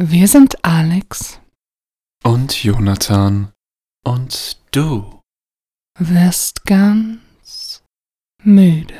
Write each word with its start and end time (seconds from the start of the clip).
Wir 0.00 0.28
sind 0.28 0.64
Alex 0.64 1.40
und 2.22 2.62
Jonathan 2.62 3.52
und 4.06 4.64
du 4.70 5.20
wirst 5.98 6.64
ganz 6.66 7.82
müde. 8.44 8.94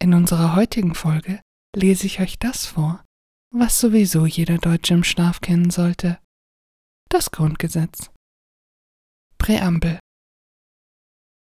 In 0.00 0.14
unserer 0.14 0.56
heutigen 0.56 0.94
Folge 0.94 1.42
lese 1.74 2.06
ich 2.06 2.20
euch 2.20 2.38
das 2.38 2.64
vor, 2.64 3.04
was 3.52 3.78
sowieso 3.78 4.24
jeder 4.24 4.56
Deutsche 4.56 4.94
im 4.94 5.04
Schlaf 5.04 5.42
kennen 5.42 5.68
sollte. 5.68 6.18
Das 7.10 7.30
Grundgesetz. 7.30 8.10
Präambel. 9.36 9.98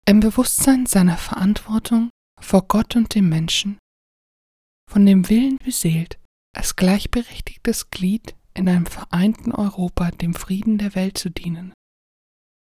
Im 0.07 0.21
Bewusstsein 0.21 0.85
seiner 0.85 1.17
Verantwortung 1.17 2.12
vor 2.43 2.67
Gott 2.67 2.95
und 2.95 3.15
dem 3.15 3.29
Menschen, 3.29 3.79
von 4.89 5.05
dem 5.05 5.29
Willen 5.29 5.57
beseelt, 5.57 6.19
als 6.55 6.75
gleichberechtigtes 6.75 7.89
Glied 7.89 8.35
in 8.53 8.69
einem 8.69 8.85
vereinten 8.85 9.51
Europa 9.51 10.11
dem 10.11 10.33
Frieden 10.33 10.77
der 10.77 10.93
Welt 10.95 11.17
zu 11.17 11.29
dienen, 11.29 11.73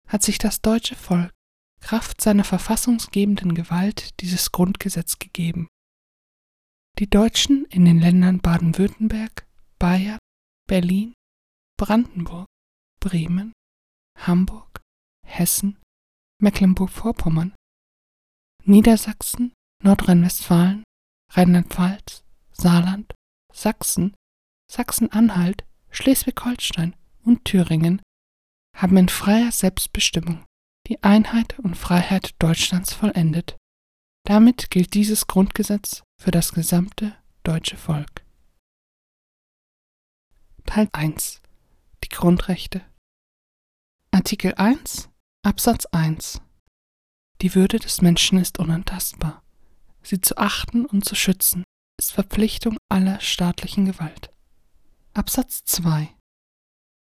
hat 0.06 0.22
sich 0.22 0.38
das 0.38 0.60
deutsche 0.60 0.96
Volk 0.96 1.32
Kraft 1.80 2.20
seiner 2.20 2.44
verfassungsgebenden 2.44 3.54
Gewalt 3.54 4.20
dieses 4.20 4.52
Grundgesetz 4.52 5.18
gegeben. 5.18 5.66
Die 6.98 7.08
Deutschen 7.08 7.64
in 7.66 7.86
den 7.86 7.98
Ländern 7.98 8.40
Baden-Württemberg, 8.40 9.46
Bayern, 9.78 10.18
Berlin, 10.68 11.14
Brandenburg, 11.78 12.46
Bremen, 13.00 13.52
Hamburg, 14.18 14.82
Hessen, 15.26 15.78
Mecklenburg-Vorpommern, 16.42 17.54
Niedersachsen, 18.64 19.54
Nordrhein-Westfalen, 19.82 20.84
Rheinland-Pfalz, 21.32 22.22
Saarland, 22.52 23.14
Sachsen, 23.52 24.14
Sachsen-Anhalt, 24.70 25.64
Schleswig-Holstein 25.90 26.94
und 27.24 27.44
Thüringen 27.44 28.02
haben 28.76 28.96
in 28.96 29.08
freier 29.08 29.50
Selbstbestimmung 29.52 30.44
die 30.86 31.02
Einheit 31.02 31.58
und 31.60 31.76
Freiheit 31.76 32.34
Deutschlands 32.38 32.92
vollendet. 32.92 33.56
Damit 34.24 34.70
gilt 34.70 34.94
dieses 34.94 35.26
Grundgesetz 35.26 36.02
für 36.20 36.30
das 36.30 36.52
gesamte 36.52 37.16
deutsche 37.42 37.76
Volk. 37.76 38.24
Teil 40.66 40.88
1 40.92 41.40
Die 42.04 42.08
Grundrechte 42.08 42.82
Artikel 44.10 44.54
1 44.54 45.08
Absatz 45.42 45.86
1 45.86 46.42
Die 47.40 47.54
Würde 47.54 47.78
des 47.78 48.02
Menschen 48.02 48.38
ist 48.38 48.58
unantastbar. 48.58 49.42
Sie 50.02 50.20
zu 50.20 50.36
achten 50.36 50.86
und 50.86 51.04
zu 51.04 51.14
schützen 51.14 51.64
ist 52.00 52.12
Verpflichtung 52.12 52.78
aller 52.88 53.20
staatlichen 53.20 53.84
Gewalt. 53.84 54.30
Absatz 55.12 55.64
2 55.64 56.08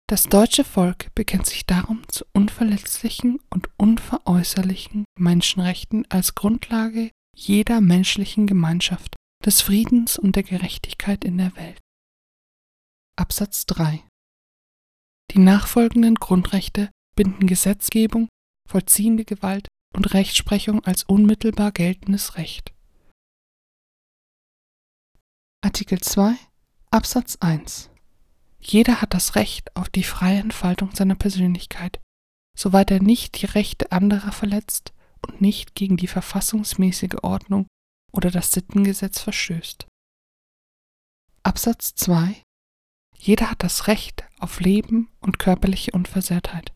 Das 0.07 0.23
deutsche 0.23 0.65
Volk 0.65 1.13
bekennt 1.15 1.45
sich 1.45 1.65
darum 1.65 2.03
zu 2.09 2.25
unverletzlichen 2.33 3.39
und 3.49 3.69
unveräußerlichen 3.77 5.05
Menschenrechten 5.17 6.05
als 6.09 6.35
Grundlage 6.35 7.11
jeder 7.35 7.79
menschlichen 7.79 8.47
Gemeinschaft, 8.47 9.15
des 9.45 9.61
Friedens 9.61 10.19
und 10.19 10.35
der 10.35 10.43
Gerechtigkeit 10.43 11.23
in 11.23 11.37
der 11.37 11.55
Welt. 11.55 11.79
Absatz 13.15 13.65
3 13.65 14.03
Die 15.31 15.39
nachfolgenden 15.39 16.15
Grundrechte 16.15 16.91
binden 17.15 17.47
Gesetzgebung, 17.47 18.27
vollziehende 18.69 19.25
Gewalt 19.25 19.67
und 19.95 20.13
Rechtsprechung 20.13 20.83
als 20.85 21.03
unmittelbar 21.03 21.71
geltendes 21.71 22.37
Recht. 22.37 22.73
Artikel 25.63 26.01
2 26.01 26.37
Absatz 26.89 27.37
1 27.39 27.91
Jeder 28.59 28.99
hat 28.99 29.13
das 29.13 29.35
Recht 29.35 29.75
auf 29.75 29.89
die 29.89 30.01
freie 30.01 30.39
Entfaltung 30.39 30.89
seiner 30.95 31.13
Persönlichkeit, 31.13 31.99
soweit 32.57 32.89
er 32.89 32.99
nicht 32.99 33.39
die 33.39 33.45
Rechte 33.45 33.91
anderer 33.91 34.31
verletzt 34.31 34.91
und 35.21 35.39
nicht 35.39 35.75
gegen 35.75 35.97
die 35.97 36.07
verfassungsmäßige 36.07 37.17
Ordnung 37.21 37.67
oder 38.11 38.31
das 38.31 38.51
Sittengesetz 38.51 39.19
verstößt. 39.21 39.85
Absatz 41.43 41.93
2 41.93 42.41
Jeder 43.19 43.51
hat 43.51 43.61
das 43.61 43.85
Recht 43.85 44.23
auf 44.39 44.61
Leben 44.61 45.09
und 45.19 45.37
körperliche 45.37 45.91
Unversehrtheit. 45.91 46.73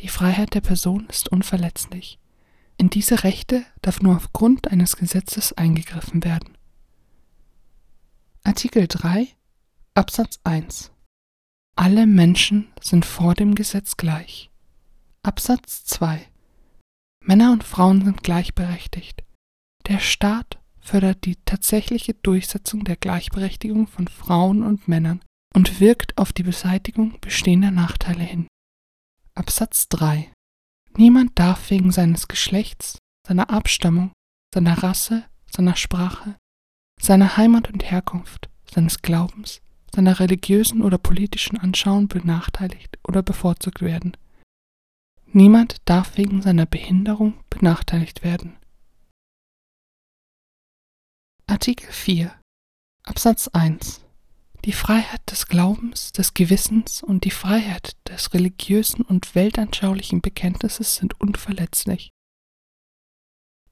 Die 0.00 0.08
Freiheit 0.08 0.54
der 0.54 0.62
Person 0.62 1.06
ist 1.10 1.28
unverletzlich. 1.28 2.18
In 2.78 2.88
diese 2.88 3.22
Rechte 3.22 3.66
darf 3.82 4.00
nur 4.00 4.16
aufgrund 4.16 4.68
eines 4.68 4.96
Gesetzes 4.96 5.52
eingegriffen 5.52 6.24
werden. 6.24 6.57
Artikel 8.58 8.88
3 8.88 9.28
Absatz 9.94 10.40
1 10.42 10.90
Alle 11.76 12.08
Menschen 12.08 12.66
sind 12.80 13.04
vor 13.04 13.34
dem 13.34 13.54
Gesetz 13.54 13.96
gleich. 13.96 14.50
Absatz 15.22 15.84
2 15.84 16.26
Männer 17.24 17.52
und 17.52 17.62
Frauen 17.62 18.04
sind 18.04 18.24
gleichberechtigt. 18.24 19.22
Der 19.86 20.00
Staat 20.00 20.58
fördert 20.80 21.24
die 21.24 21.36
tatsächliche 21.44 22.14
Durchsetzung 22.14 22.82
der 22.82 22.96
Gleichberechtigung 22.96 23.86
von 23.86 24.08
Frauen 24.08 24.64
und 24.64 24.88
Männern 24.88 25.22
und 25.54 25.78
wirkt 25.78 26.18
auf 26.18 26.32
die 26.32 26.42
Beseitigung 26.42 27.20
bestehender 27.20 27.70
Nachteile 27.70 28.24
hin. 28.24 28.48
Absatz 29.36 29.88
3 29.90 30.32
Niemand 30.96 31.38
darf 31.38 31.70
wegen 31.70 31.92
seines 31.92 32.26
Geschlechts, 32.26 32.98
seiner 33.24 33.50
Abstammung, 33.50 34.10
seiner 34.52 34.82
Rasse, 34.82 35.22
seiner 35.48 35.76
Sprache, 35.76 36.34
seiner 37.02 37.36
Heimat 37.36 37.70
und 37.70 37.90
Herkunft, 37.90 38.48
seines 38.70 39.02
Glaubens, 39.02 39.60
seiner 39.94 40.20
religiösen 40.20 40.82
oder 40.82 40.98
politischen 40.98 41.58
Anschauung 41.58 42.08
benachteiligt 42.08 42.98
oder 43.06 43.22
bevorzugt 43.22 43.82
werden. 43.82 44.16
Niemand 45.26 45.76
darf 45.84 46.16
wegen 46.16 46.42
seiner 46.42 46.66
Behinderung 46.66 47.34
benachteiligt 47.50 48.24
werden. 48.24 48.56
Artikel 51.46 51.90
4 51.90 52.34
Absatz 53.04 53.48
1 53.48 54.04
Die 54.64 54.72
Freiheit 54.72 55.22
des 55.30 55.46
Glaubens, 55.46 56.12
des 56.12 56.34
Gewissens 56.34 57.02
und 57.02 57.24
die 57.24 57.30
Freiheit 57.30 57.96
des 58.08 58.34
religiösen 58.34 59.02
und 59.02 59.34
weltanschaulichen 59.34 60.20
Bekenntnisses 60.20 60.96
sind 60.96 61.18
unverletzlich. 61.20 62.10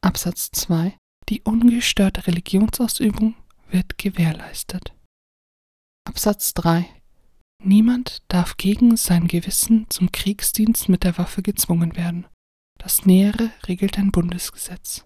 Absatz 0.01 0.51
2 0.53 0.97
die 1.29 1.43
ungestörte 1.43 2.27
Religionsausübung 2.27 3.35
wird 3.71 3.99
gewährleistet. 3.99 4.95
Absatz 6.07 6.55
3 6.55 6.89
Niemand 7.63 8.23
darf 8.29 8.57
gegen 8.57 8.97
sein 8.97 9.27
Gewissen 9.27 9.87
zum 9.89 10.13
Kriegsdienst 10.13 10.89
mit 10.89 11.05
der 11.05 11.19
Waffe 11.19 11.43
gezwungen 11.43 11.97
werden. 11.97 12.27
Das 12.79 13.07
Nähere 13.07 13.51
regelt 13.67 13.99
ein 13.99 14.13
Bundesgesetz. 14.13 15.05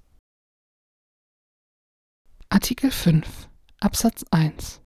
Artikel 2.49 2.91
5 2.91 3.49
Absatz 3.79 4.25
1 4.31 4.83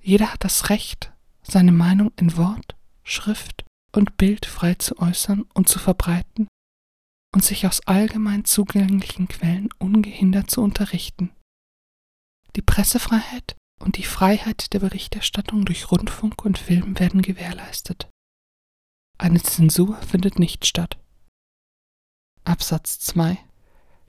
Jeder 0.00 0.32
hat 0.32 0.42
das 0.42 0.70
Recht, 0.70 1.12
seine 1.42 1.72
Meinung 1.72 2.10
in 2.16 2.36
Wort, 2.36 2.74
Schrift 3.04 3.64
und 3.94 4.16
Bild 4.16 4.46
frei 4.46 4.74
zu 4.74 4.98
äußern 4.98 5.42
und 5.54 5.68
zu 5.68 5.78
verbreiten 5.78 6.48
und 7.36 7.44
sich 7.44 7.66
aus 7.66 7.86
allgemein 7.86 8.46
zugänglichen 8.46 9.28
Quellen 9.28 9.68
ungehindert 9.78 10.50
zu 10.50 10.62
unterrichten. 10.62 11.32
Die 12.56 12.62
Pressefreiheit 12.62 13.58
und 13.78 13.98
die 13.98 14.04
Freiheit 14.04 14.72
der 14.72 14.78
Berichterstattung 14.78 15.66
durch 15.66 15.92
Rundfunk 15.92 16.46
und 16.46 16.56
Film 16.56 16.98
werden 16.98 17.20
gewährleistet. 17.20 18.08
Eine 19.18 19.42
Zensur 19.42 20.00
findet 20.00 20.38
nicht 20.38 20.64
statt. 20.64 20.96
Absatz 22.44 23.00
2 23.00 23.36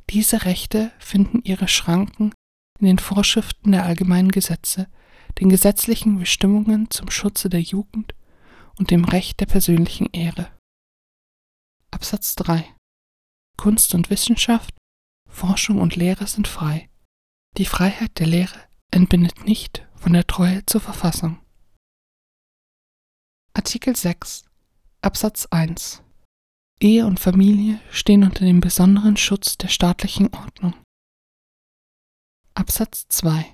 Diese 0.09 0.46
Rechte 0.46 0.94
finden 0.98 1.42
ihre 1.44 1.68
Schranken 1.68 2.32
in 2.80 2.86
den 2.86 3.00
Vorschriften 3.00 3.74
der 3.74 3.84
allgemeinen 3.84 4.32
Gesetze, 4.32 4.88
den 5.41 5.50
gesetzlichen 5.50 6.18
Bestimmungen 6.18 6.90
zum 6.91 7.12
Schutze 7.12 7.50
der 7.50 7.62
Jugend 7.62 8.16
und 8.80 8.90
dem 8.90 9.03
Recht 9.03 9.41
der 9.41 9.47
persönlichen 9.47 10.08
Ehre. 10.14 10.50
Absatz 11.91 12.34
3 12.35 12.73
Kunst 13.58 13.96
und 13.96 14.09
Wissenschaft, 14.09 14.76
Forschung 15.28 15.82
und 15.82 15.96
Lehre 15.96 16.28
sind 16.28 16.48
frei. 16.48 16.90
Die 17.58 17.66
Freiheit 17.66 18.20
der 18.20 18.28
Lehre 18.28 18.59
entbindet 18.92 19.46
nicht 19.46 19.88
von 19.96 20.14
der 20.14 20.28
Treue 20.28 20.66
zur 20.66 20.80
Verfassung. 20.80 21.40
Artikel 23.54 23.96
6 23.96 24.46
Absatz 25.02 25.48
1 25.48 26.04
Ehe 26.80 27.08
und 27.08 27.20
Familie 27.20 27.82
stehen 27.90 28.24
unter 28.24 28.46
dem 28.46 28.59
besonderen 28.59 29.18
Schutz 29.18 29.58
der 29.58 29.68
staatlichen 29.68 30.32
Ordnung. 30.34 30.76
Absatz 32.54 33.08
2 33.09 33.46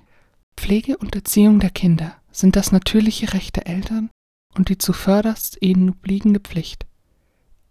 Pflege 0.56 0.98
und 0.98 1.14
Erziehung 1.14 1.60
der 1.60 1.70
Kinder 1.70 2.20
sind 2.30 2.56
das 2.56 2.72
natürliche 2.72 3.32
Recht 3.32 3.56
der 3.56 3.66
Eltern 3.66 4.10
und 4.54 4.68
die 4.68 4.78
zuvörderst 4.78 5.56
ihnen 5.60 5.90
obliegende 5.90 6.40
Pflicht. 6.40 6.86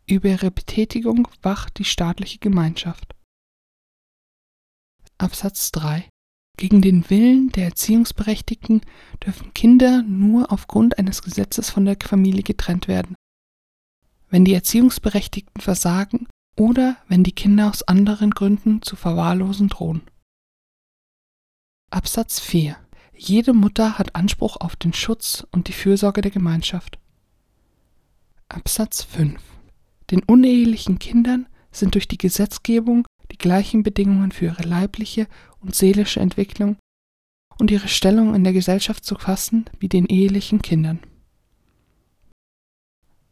Über 0.06 0.30
ihre 0.30 0.52
Betätigung 0.52 1.28
wacht 1.42 1.80
die 1.80 1.86
staatliche 1.86 2.40
Gemeinschaft. 2.40 3.16
Absatz 5.18 5.72
3 5.72 6.10
Gegen 6.58 6.82
den 6.82 7.10
Willen 7.10 7.50
der 7.50 7.66
Erziehungsberechtigten 7.66 8.82
dürfen 9.26 9.54
Kinder 9.54 10.04
nur 10.04 10.52
aufgrund 10.52 11.00
eines 11.00 11.22
Gesetzes 11.22 11.70
von 11.70 11.86
der 11.86 11.98
Familie 12.04 12.44
getrennt 12.44 12.88
werden. 12.88 13.16
Wenn 14.30 14.46
die 14.46 14.54
Erziehungsberechtigten 14.54 15.62
versagen 15.62 16.28
oder 16.58 16.98
wenn 17.08 17.24
die 17.24 17.32
Kinder 17.32 17.70
aus 17.70 17.84
anderen 17.84 18.32
Gründen 18.32 18.82
zu 18.82 18.96
verwahrlosen 18.96 19.70
drohen. 19.70 20.02
Absatz 21.92 22.40
4. 22.40 22.76
Jede 23.16 23.54
Mutter 23.54 23.98
hat 23.98 24.16
Anspruch 24.16 24.58
auf 24.58 24.76
den 24.76 24.94
Schutz 24.94 25.46
und 25.52 25.68
die 25.68 25.74
Fürsorge 25.74 26.22
der 26.22 26.32
Gemeinschaft. 26.32 27.00
Absatz 28.50 29.04
5. 29.04 29.53
Den 30.14 30.22
unehelichen 30.26 31.00
Kindern 31.00 31.50
sind 31.72 31.96
durch 31.96 32.08
die 32.08 32.20
Gesetzgebung 32.20 33.08
die 33.32 33.38
gleichen 33.40 33.82
Bedingungen 33.82 34.32
für 34.32 34.46
ihre 34.46 34.62
leibliche 34.62 35.28
und 35.60 35.74
seelische 35.74 36.20
Entwicklung 36.20 36.78
und 37.58 37.72
ihre 37.72 37.88
Stellung 37.88 38.36
in 38.36 38.44
der 38.44 38.54
Gesellschaft 38.54 39.04
zu 39.04 39.16
fassen 39.16 39.66
wie 39.80 39.90
den 39.90 40.06
ehelichen 40.06 40.62
Kindern. 40.62 41.00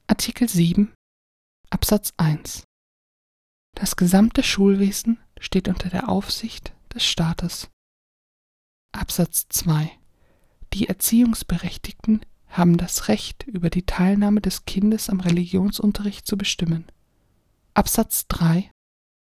Artikel 0.08 0.50
7 0.50 0.92
Absatz 1.70 2.14
1 2.18 2.64
Das 3.76 3.96
gesamte 3.96 4.42
Schulwesen 4.42 5.20
steht 5.40 5.68
unter 5.68 5.90
der 5.90 6.10
Aufsicht 6.10 6.74
des 6.96 7.06
Staates. 7.06 7.70
Absatz 8.92 9.46
2 9.50 9.92
Die 10.74 10.88
Erziehungsberechtigten 10.88 12.26
haben 12.52 12.78
das 12.78 13.08
Recht, 13.08 13.44
über 13.48 13.70
die 13.70 13.86
Teilnahme 13.86 14.42
des 14.42 14.66
Kindes 14.66 15.10
am 15.10 15.20
Religionsunterricht 15.20 16.28
zu 16.28 16.38
bestimmen. 16.38 16.86
Absatz 17.74 18.28
3 18.28 18.70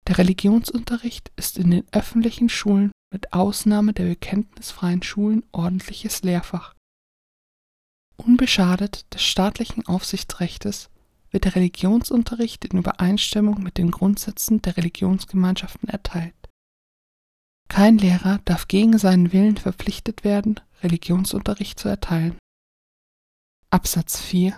Der 0.08 0.18
Religionsunterricht 0.18 1.32
ist 1.36 1.58
in 1.58 1.72
den 1.72 1.84
öffentlichen 1.92 2.50
Schulen 2.50 2.92
mit 3.14 3.34
Ausnahme 3.34 3.94
der 3.94 4.06
bekenntnisfreien 4.06 5.04
Schulen 5.04 5.44
ordentliches 5.52 6.24
Lehrfach. 6.24 6.74
Unbeschadet 8.18 9.12
des 9.14 9.24
staatlichen 9.24 9.86
Aufsichtsrechtes 9.86 10.90
wird 11.32 11.46
der 11.46 11.56
Religionsunterricht 11.56 12.66
in 12.66 12.80
Übereinstimmung 12.80 13.62
mit 13.64 13.78
den 13.78 13.92
Grundsätzen 13.92 14.62
der 14.62 14.78
Religionsgemeinschaften 14.78 15.90
erteilt. 15.90 16.36
Kein 17.70 17.98
Lehrer 17.98 18.40
darf 18.46 18.68
gegen 18.68 18.98
seinen 18.98 19.32
Willen 19.32 19.58
verpflichtet 19.58 20.24
werden, 20.24 20.60
Religionsunterricht 20.84 21.80
zu 21.80 21.88
erteilen. 21.88 22.38
Absatz 23.74 24.20
4 24.20 24.54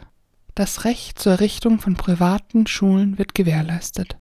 Das 0.56 0.86
Recht 0.86 1.20
zur 1.20 1.34
Errichtung 1.34 1.80
von 1.80 1.94
privaten 1.94 2.66
Schulen 2.66 3.20
wird 3.20 3.36
gewährleistet. 3.36 4.18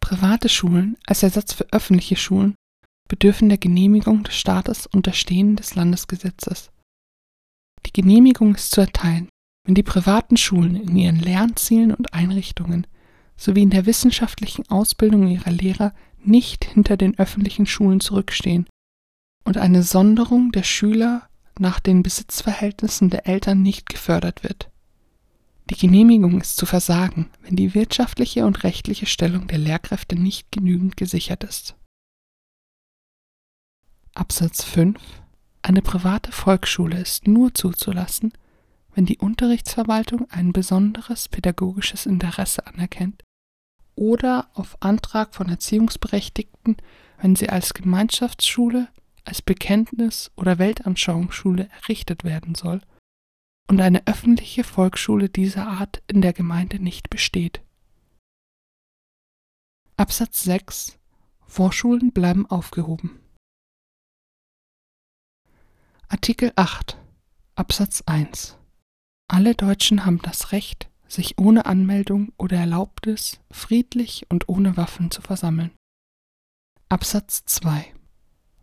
Private 0.00 0.48
Schulen 0.48 0.96
als 1.06 1.22
Ersatz 1.22 1.52
für 1.52 1.72
öffentliche 1.72 2.16
Schulen 2.16 2.56
bedürfen 3.08 3.48
der 3.48 3.58
Genehmigung 3.58 4.24
des 4.24 4.34
Staates 4.34 4.88
und 4.88 5.06
der 5.06 5.12
Stehen 5.12 5.54
des 5.54 5.76
Landesgesetzes. 5.76 6.72
Die 7.86 7.92
Genehmigung 7.92 8.56
ist 8.56 8.72
zu 8.72 8.80
erteilen, 8.80 9.28
wenn 9.64 9.76
die 9.76 9.84
privaten 9.84 10.36
Schulen 10.36 10.74
in 10.74 10.96
ihren 10.96 11.20
Lernzielen 11.20 11.94
und 11.94 12.12
Einrichtungen 12.12 12.88
sowie 13.36 13.62
in 13.62 13.70
der 13.70 13.86
wissenschaftlichen 13.86 14.68
Ausbildung 14.68 15.28
ihrer 15.28 15.52
Lehrer 15.52 15.94
nicht 16.24 16.64
hinter 16.64 16.96
den 16.96 17.16
öffentlichen 17.20 17.66
Schulen 17.66 18.00
zurückstehen 18.00 18.66
und 19.44 19.58
eine 19.58 19.84
Sonderung 19.84 20.50
der 20.50 20.64
Schüler 20.64 21.28
nach 21.60 21.80
den 21.80 22.02
Besitzverhältnissen 22.02 23.10
der 23.10 23.26
Eltern 23.26 23.62
nicht 23.62 23.88
gefördert 23.88 24.42
wird. 24.42 24.70
Die 25.70 25.76
Genehmigung 25.76 26.40
ist 26.40 26.56
zu 26.56 26.64
versagen, 26.64 27.30
wenn 27.42 27.56
die 27.56 27.74
wirtschaftliche 27.74 28.46
und 28.46 28.64
rechtliche 28.64 29.06
Stellung 29.06 29.46
der 29.48 29.58
Lehrkräfte 29.58 30.16
nicht 30.16 30.50
genügend 30.50 30.96
gesichert 30.96 31.44
ist. 31.44 31.76
Absatz 34.14 34.64
5 34.64 34.98
Eine 35.62 35.82
private 35.82 36.32
Volksschule 36.32 36.98
ist 36.98 37.28
nur 37.28 37.54
zuzulassen, 37.54 38.32
wenn 38.94 39.04
die 39.04 39.18
Unterrichtsverwaltung 39.18 40.26
ein 40.30 40.52
besonderes 40.52 41.28
pädagogisches 41.28 42.06
Interesse 42.06 42.66
anerkennt 42.66 43.22
oder 43.94 44.48
auf 44.54 44.76
Antrag 44.80 45.34
von 45.34 45.48
Erziehungsberechtigten, 45.48 46.76
wenn 47.20 47.36
sie 47.36 47.48
als 47.48 47.74
Gemeinschaftsschule 47.74 48.88
als 49.28 49.42
Bekenntnis- 49.42 50.30
oder 50.36 50.58
Weltanschauungsschule 50.58 51.68
errichtet 51.68 52.24
werden 52.24 52.54
soll 52.54 52.80
und 53.68 53.80
eine 53.80 54.06
öffentliche 54.06 54.64
Volksschule 54.64 55.28
dieser 55.28 55.66
Art 55.68 56.02
in 56.06 56.22
der 56.22 56.32
Gemeinde 56.32 56.80
nicht 56.80 57.10
besteht. 57.10 57.62
Absatz 59.98 60.44
6 60.44 60.98
Vorschulen 61.46 62.12
bleiben 62.12 62.46
aufgehoben. 62.46 63.20
Artikel 66.08 66.52
8 66.56 66.96
Absatz 67.54 68.02
1 68.06 68.56
Alle 69.28 69.54
Deutschen 69.54 70.06
haben 70.06 70.22
das 70.22 70.52
Recht, 70.52 70.88
sich 71.06 71.38
ohne 71.38 71.66
Anmeldung 71.66 72.32
oder 72.38 72.56
Erlaubnis 72.56 73.40
friedlich 73.50 74.26
und 74.30 74.48
ohne 74.48 74.78
Waffen 74.78 75.10
zu 75.10 75.20
versammeln. 75.20 75.72
Absatz 76.88 77.44
2 77.44 77.92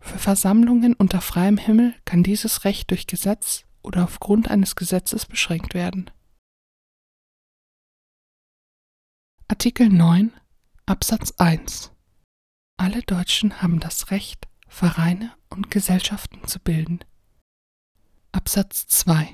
für 0.06 0.18
Versammlungen 0.18 0.94
unter 0.94 1.20
freiem 1.20 1.58
Himmel 1.58 1.94
kann 2.04 2.22
dieses 2.22 2.64
Recht 2.64 2.90
durch 2.90 3.06
Gesetz 3.06 3.64
oder 3.82 4.04
aufgrund 4.04 4.48
eines 4.50 4.76
Gesetzes 4.76 5.26
beschränkt 5.26 5.74
werden. 5.74 6.10
Artikel 9.48 9.88
9 9.88 10.32
Absatz 10.86 11.32
1 11.38 11.92
Alle 12.78 13.02
Deutschen 13.02 13.60
haben 13.62 13.80
das 13.80 14.10
Recht, 14.10 14.48
Vereine 14.68 15.32
und 15.50 15.70
Gesellschaften 15.70 16.46
zu 16.46 16.60
bilden. 16.60 17.00
Absatz 18.32 18.86
2 18.86 19.28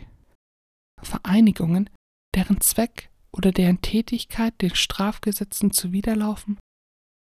Vereinigungen, 1.03 1.91
deren 2.35 2.61
Zweck 2.61 3.11
oder 3.33 3.53
deren 3.53 3.81
Tätigkeit 3.83 4.61
den 4.61 4.75
Strafgesetzen 4.75 5.73
zuwiderlaufen 5.73 6.59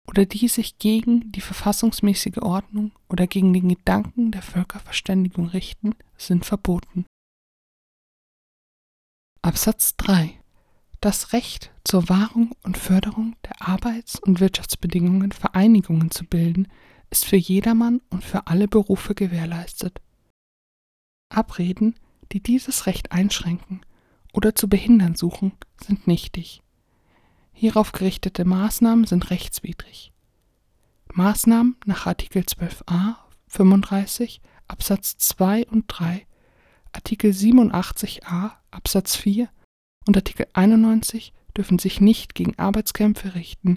oder 0.08 0.24
die 0.24 0.48
sich 0.48 0.78
gegen 0.78 1.30
die 1.32 1.42
verfassungsmäßige 1.42 2.38
Ordnung 2.38 2.92
oder 3.10 3.26
gegen 3.26 3.52
den 3.52 3.68
Gedanken 3.68 4.32
der 4.32 4.40
Völkerverständigung 4.40 5.48
richten, 5.48 5.94
sind 6.16 6.46
verboten. 6.46 7.04
Absatz 9.42 9.96
3 9.96 10.40
Das 11.00 11.34
Recht 11.34 11.72
zur 11.84 12.08
Wahrung 12.08 12.52
und 12.62 12.78
Förderung 12.78 13.36
der 13.44 13.68
Arbeits- 13.68 14.18
und 14.18 14.40
Wirtschaftsbedingungen 14.40 15.32
Vereinigungen 15.32 16.10
zu 16.10 16.24
bilden, 16.24 16.68
ist 17.10 17.26
für 17.26 17.36
jedermann 17.36 18.00
und 18.08 18.24
für 18.24 18.46
alle 18.46 18.66
Berufe 18.66 19.14
gewährleistet. 19.14 20.00
Abreden, 21.30 21.98
die 22.32 22.42
dieses 22.42 22.86
Recht 22.86 23.12
einschränken 23.12 23.82
oder 24.32 24.54
zu 24.54 24.68
behindern 24.68 25.14
suchen, 25.14 25.52
sind 25.82 26.06
nichtig. 26.06 26.62
Hierauf 27.60 27.90
gerichtete 27.90 28.44
Maßnahmen 28.44 29.04
sind 29.04 29.30
rechtswidrig. 29.30 30.12
Maßnahmen 31.12 31.74
nach 31.86 32.06
Artikel 32.06 32.42
12a 32.42 33.16
35 33.48 34.40
Absatz 34.68 35.16
2 35.18 35.66
und 35.66 35.86
3, 35.88 36.24
Artikel 36.92 37.32
87a 37.32 38.52
Absatz 38.70 39.16
4 39.16 39.48
und 40.06 40.16
Artikel 40.16 40.46
91 40.52 41.32
dürfen 41.56 41.80
sich 41.80 42.00
nicht 42.00 42.36
gegen 42.36 42.56
Arbeitskämpfe 42.60 43.34
richten, 43.34 43.76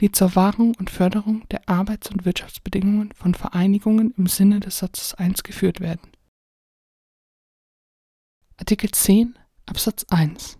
die 0.00 0.10
zur 0.10 0.34
Wahrung 0.34 0.74
und 0.74 0.90
Förderung 0.90 1.48
der 1.50 1.68
Arbeits- 1.68 2.10
und 2.10 2.24
Wirtschaftsbedingungen 2.24 3.12
von 3.12 3.34
Vereinigungen 3.34 4.12
im 4.16 4.26
Sinne 4.26 4.58
des 4.58 4.78
Satzes 4.78 5.14
1 5.14 5.44
geführt 5.44 5.78
werden. 5.78 6.10
Artikel 8.56 8.90
10 8.90 9.38
Absatz 9.66 10.04
1 10.08 10.58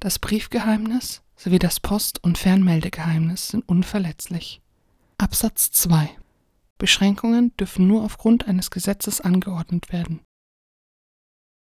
Das 0.00 0.18
Briefgeheimnis 0.18 1.22
sowie 1.40 1.58
das 1.58 1.80
Post- 1.80 2.22
und 2.22 2.36
Fernmeldegeheimnis 2.36 3.48
sind 3.48 3.66
unverletzlich. 3.66 4.60
Absatz 5.16 5.70
2 5.70 6.10
Beschränkungen 6.76 7.56
dürfen 7.56 7.86
nur 7.86 8.04
aufgrund 8.04 8.46
eines 8.46 8.70
Gesetzes 8.70 9.22
angeordnet 9.22 9.90
werden. 9.90 10.20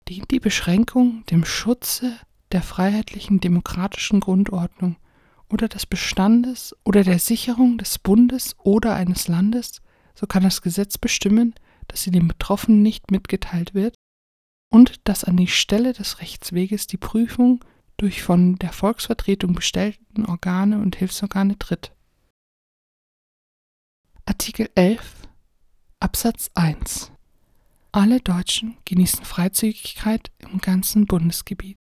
Dient 0.09 0.31
die 0.31 0.40
Beschränkung 0.40 1.25
dem 1.26 1.45
Schutze 1.45 2.17
der 2.52 2.62
freiheitlichen 2.62 3.40
demokratischen 3.40 4.21
Grundordnung 4.21 4.97
oder 5.50 5.69
des 5.69 5.85
Bestandes 5.85 6.75
oder 6.85 7.05
der 7.05 7.19
Sicherung 7.19 7.76
des 7.76 7.99
Bundes 7.99 8.57
oder 8.59 8.95
eines 8.95 9.29
Landes, 9.29 9.83
so 10.14 10.26
kann 10.26 10.43
das 10.43 10.62
Gesetz 10.62 10.97
bestimmen, 10.97 11.55
dass 11.87 12.02
sie 12.02 12.11
dem 12.11 12.29
Betroffenen 12.29 12.83
nicht 12.83 13.11
mitgeteilt 13.11 13.75
wird 13.75 13.95
und 14.71 15.07
dass 15.07 15.25
an 15.25 15.37
die 15.37 15.49
Stelle 15.49 15.93
des 15.93 16.21
Rechtsweges 16.21 16.87
die 16.87 16.99
Prüfung 16.99 17.62
durch 18.00 18.23
von 18.23 18.57
der 18.57 18.73
Volksvertretung 18.73 19.52
bestellten 19.52 20.25
Organe 20.25 20.80
und 20.80 20.97
Hilfsorgane 20.97 21.59
tritt. 21.59 21.95
Artikel 24.25 24.71
11 24.75 25.28
Absatz 26.00 26.50
1 26.54 27.12
Alle 27.92 28.21
Deutschen 28.21 28.78
genießen 28.87 29.25
Freizügigkeit 29.26 30.30
im 30.38 30.59
ganzen 30.59 31.07
Bundesgebiet. 31.07 31.76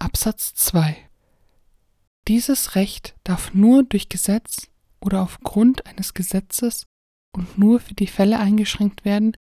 Absatz 0.00 0.54
2 0.54 1.08
Dieses 2.26 2.74
Recht 2.74 3.14
darf 3.22 3.54
nur 3.54 3.84
durch 3.84 4.08
Gesetz 4.08 4.70
oder 5.00 5.22
aufgrund 5.22 5.86
eines 5.86 6.14
Gesetzes 6.14 6.84
und 7.32 7.58
nur 7.58 7.78
für 7.78 7.94
die 7.94 8.08
Fälle 8.08 8.40
eingeschränkt 8.40 9.04
werden, 9.04 9.36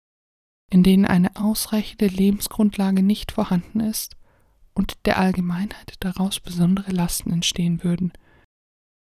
in 0.71 0.83
denen 0.83 1.07
eine 1.07 1.37
ausreichende 1.37 2.09
Lebensgrundlage 2.09 3.03
nicht 3.03 3.33
vorhanden 3.33 3.81
ist 3.81 4.15
und 4.77 5.07
der 5.07 5.19
Allgemeinheit 5.19 5.95
daraus 6.01 6.39
besondere 6.39 6.93
Lasten 6.93 7.33
entstehen 7.33 7.83
würden, 7.83 8.13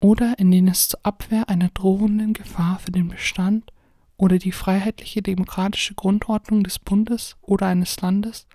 oder 0.02 0.38
in 0.38 0.50
denen 0.50 0.68
es 0.68 0.88
zur 0.88 1.00
Abwehr 1.04 1.48
einer 1.48 1.70
drohenden 1.70 2.34
Gefahr 2.34 2.78
für 2.78 2.90
den 2.90 3.08
Bestand 3.08 3.72
oder 4.16 4.38
die 4.38 4.52
freiheitliche 4.52 5.22
demokratische 5.22 5.94
Grundordnung 5.94 6.62
des 6.62 6.78
Bundes 6.78 7.36
oder 7.40 7.68
eines 7.68 8.00
Landes 8.00 8.46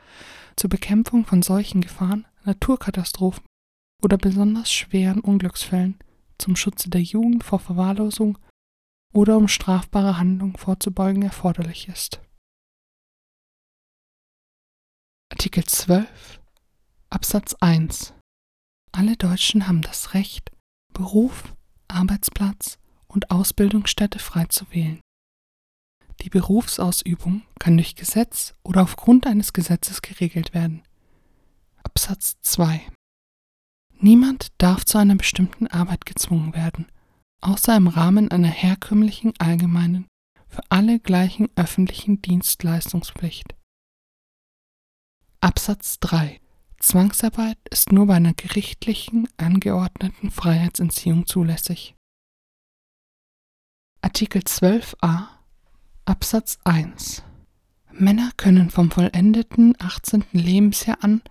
zur 0.55 0.69
Bekämpfung 0.69 1.25
von 1.25 1.41
solchen 1.41 1.81
Gefahren, 1.81 2.27
Naturkatastrophen 2.43 3.45
oder 4.03 4.17
besonders 4.17 4.71
schweren 4.71 5.21
Unglücksfällen 5.21 5.97
zum 6.38 6.55
Schutze 6.55 6.89
der 6.89 7.01
Jugend 7.01 7.43
vor 7.43 7.59
Verwahrlosung 7.59 8.38
oder 9.13 9.38
um 9.38 9.47
strafbare 9.47 10.17
Handlungen 10.17 10.55
vorzubeugen 10.55 11.24
erforderlich 11.24 11.88
ist. 11.88 12.21
Artikel 15.31 15.63
12 15.63 16.41
Absatz 17.09 17.55
1 17.61 18.13
Alle 18.91 19.15
Deutschen 19.15 19.65
haben 19.65 19.81
das 19.81 20.13
Recht, 20.13 20.51
Beruf, 20.91 21.55
Arbeitsplatz 21.87 22.79
und 23.07 23.31
Ausbildungsstätte 23.31 24.19
frei 24.19 24.43
zu 24.47 24.69
wählen. 24.71 24.99
Die 26.21 26.29
Berufsausübung 26.29 27.43
kann 27.59 27.77
durch 27.77 27.95
Gesetz 27.95 28.55
oder 28.61 28.81
aufgrund 28.81 29.25
eines 29.25 29.53
Gesetzes 29.53 30.01
geregelt 30.01 30.53
werden. 30.53 30.83
Absatz 31.81 32.35
2 32.41 32.85
Niemand 33.99 34.49
darf 34.57 34.83
zu 34.83 34.97
einer 34.97 35.15
bestimmten 35.15 35.67
Arbeit 35.67 36.05
gezwungen 36.05 36.53
werden, 36.55 36.91
außer 37.39 37.73
im 37.77 37.87
Rahmen 37.87 38.31
einer 38.31 38.49
herkömmlichen 38.49 39.31
allgemeinen, 39.39 40.07
für 40.49 40.61
alle 40.67 40.99
gleichen 40.99 41.47
öffentlichen 41.55 42.21
Dienstleistungspflicht. 42.21 43.55
Absatz 45.39 46.01
3 46.01 46.41
Zwangsarbeit 46.79 47.57
ist 47.72 47.91
nur 47.91 48.07
bei 48.07 48.15
einer 48.15 48.34
gerichtlichen 48.34 49.27
angeordneten 49.38 50.31
Freiheitsentziehung 50.31 51.25
zulässig. 51.25 51.96
Artikel 54.01 54.41
12a 54.41 55.27
Absatz 56.05 56.60
1 56.63 57.24
Männer 57.91 58.31
können 58.38 58.69
vom 58.69 58.91
vollendeten 58.91 59.75
18. 59.79 60.24
Lebensjahr 60.31 61.03
an 61.03 61.22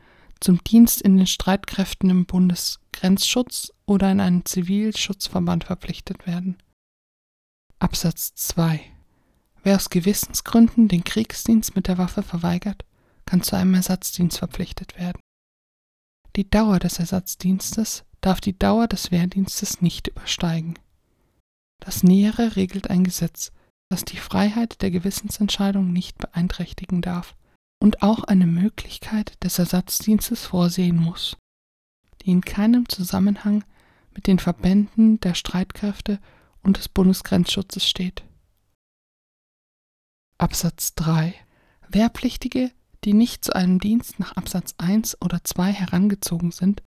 zum 0.40 0.62
Dienst 0.64 1.00
in 1.00 1.16
den 1.16 1.26
Streitkräften 1.26 2.10
im 2.10 2.26
Bundesgrenzschutz 2.26 3.72
oder 3.86 4.10
in 4.10 4.20
einen 4.20 4.44
Zivilschutzverband 4.44 5.64
verpflichtet 5.64 6.26
werden. 6.26 6.58
Absatz 7.78 8.34
2 8.34 8.80
Wer 9.62 9.76
aus 9.76 9.90
Gewissensgründen 9.90 10.88
den 10.88 11.04
Kriegsdienst 11.04 11.74
mit 11.74 11.88
der 11.88 11.98
Waffe 11.98 12.22
verweigert, 12.22 12.84
kann 13.24 13.42
zu 13.42 13.56
einem 13.56 13.74
Ersatzdienst 13.74 14.38
verpflichtet 14.38 14.96
werden. 14.98 15.20
Die 16.36 16.48
Dauer 16.48 16.78
des 16.78 16.98
Ersatzdienstes 16.98 18.04
darf 18.20 18.42
die 18.42 18.58
Dauer 18.58 18.88
des 18.88 19.10
Wehrdienstes 19.10 19.80
nicht 19.80 20.08
übersteigen. 20.08 20.78
Das 21.80 22.02
Nähere 22.02 22.56
regelt 22.56 22.90
ein 22.90 23.04
Gesetz, 23.04 23.52
das 23.88 24.04
die 24.04 24.18
Freiheit 24.18 24.82
der 24.82 24.90
Gewissensentscheidung 24.90 25.92
nicht 25.94 26.18
beeinträchtigen 26.18 27.00
darf 27.00 27.34
und 27.80 28.02
auch 28.02 28.24
eine 28.24 28.46
Möglichkeit 28.46 29.42
des 29.42 29.58
Ersatzdienstes 29.58 30.44
vorsehen 30.44 30.96
muss, 30.96 31.38
die 32.22 32.32
in 32.32 32.42
keinem 32.42 32.86
Zusammenhang 32.86 33.64
mit 34.14 34.26
den 34.26 34.38
Verbänden 34.38 35.18
der 35.20 35.34
Streitkräfte 35.34 36.20
und 36.62 36.76
des 36.76 36.90
Bundesgrenzschutzes 36.90 37.88
steht. 37.88 38.24
Absatz 40.36 40.94
3 40.96 41.34
Wehrpflichtige 41.88 42.72
die 43.06 43.14
nicht 43.14 43.44
zu 43.44 43.54
einem 43.54 43.78
Dienst 43.78 44.18
nach 44.18 44.32
Absatz 44.32 44.74
1 44.78 45.22
oder 45.22 45.42
2 45.42 45.72
herangezogen 45.72 46.50
sind, 46.50 46.82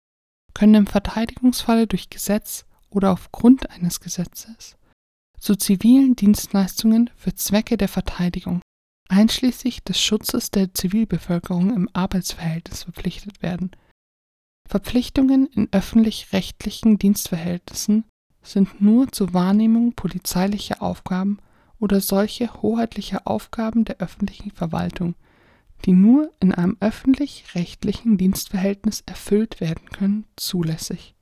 können 0.54 0.76
im 0.76 0.88
Verteidigungsfalle 0.88 1.88
durch 1.88 2.10
Gesetz 2.10 2.66
oder 2.90 3.12
aufgrund 3.12 3.70
eines 3.72 4.02
Gesetzes 4.02 4.76
zu 5.40 5.56
zivilen 5.56 6.18
Dienstleistungen 6.18 7.10
für 7.16 7.34
Zwecke 7.34 7.78
der 7.78 7.88
Verteidigung, 7.88 8.62
einschließlich 9.08 9.84
des 9.84 10.02
Schutzes 10.02 10.52
der 10.52 10.74
Zivilbevölkerung 10.74 11.74
im 11.74 11.90
Arbeitsverhältnis 11.94 12.84
verpflichtet 12.84 13.42
werden. 13.42 13.72
Verpflichtungen 14.68 15.48
in 15.48 15.70
öffentlich-rechtlichen 15.72 17.00
Dienstverhältnissen 17.00 18.04
sind 18.42 18.82
nur 18.82 19.10
zur 19.12 19.34
Wahrnehmung 19.34 19.94
polizeilicher 19.94 20.82
Aufgaben 20.82 21.40
oder 21.80 22.02
solche 22.02 22.54
hoheitlicher 22.62 23.26
Aufgaben 23.26 23.86
der 23.86 24.00
öffentlichen 24.00 24.52
Verwaltung 24.52 25.16
die 25.86 25.94
nur 25.94 26.34
in 26.40 26.54
einem 26.54 26.78
öffentlich-rechtlichen 26.80 28.18
Dienstverhältnis 28.18 29.04
erfüllt 29.06 29.62
werden 29.62 29.90
können, 29.90 30.26
zulässig. 30.36 31.16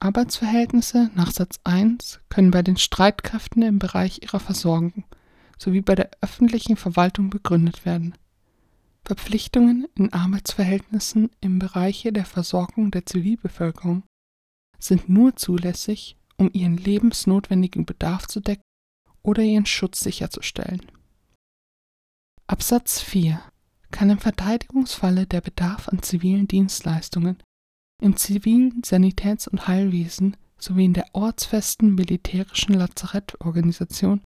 Arbeitsverhältnisse 0.00 1.10
nach 1.14 1.32
Satz 1.32 1.58
1 1.64 2.20
können 2.28 2.50
bei 2.50 2.62
den 2.62 2.76
Streitkräften 2.76 3.62
im 3.62 3.78
Bereich 3.78 4.22
ihrer 4.22 4.38
Versorgung 4.38 5.04
sowie 5.58 5.80
bei 5.80 5.96
der 5.96 6.10
öffentlichen 6.20 6.76
Verwaltung 6.76 7.30
begründet 7.30 7.84
werden. 7.84 8.14
Verpflichtungen 9.04 9.88
in 9.96 10.12
Arbeitsverhältnissen 10.12 11.30
im 11.40 11.58
Bereiche 11.58 12.12
der 12.12 12.26
Versorgung 12.26 12.90
der 12.90 13.06
Zivilbevölkerung 13.06 14.04
sind 14.78 15.08
nur 15.08 15.34
zulässig, 15.34 16.16
um 16.36 16.50
ihren 16.52 16.76
lebensnotwendigen 16.76 17.84
Bedarf 17.86 18.28
zu 18.28 18.40
decken 18.40 18.62
oder 19.22 19.42
ihren 19.42 19.66
Schutz 19.66 20.00
sicherzustellen. 20.00 20.82
Absatz 22.50 23.02
4 23.02 23.42
kann 23.90 24.08
im 24.08 24.18
Verteidigungsfalle 24.18 25.26
der 25.26 25.42
Bedarf 25.42 25.88
an 25.88 26.02
zivilen 26.02 26.48
Dienstleistungen 26.48 27.36
im 28.02 28.16
zivilen 28.16 28.82
Sanitäts- 28.82 29.48
und 29.48 29.68
Heilwesen 29.68 30.34
sowie 30.58 30.86
in 30.86 30.94
der 30.94 31.06
ortsfesten 31.12 31.94
militärischen 31.94 32.72
Lazarettorganisation 32.72 34.22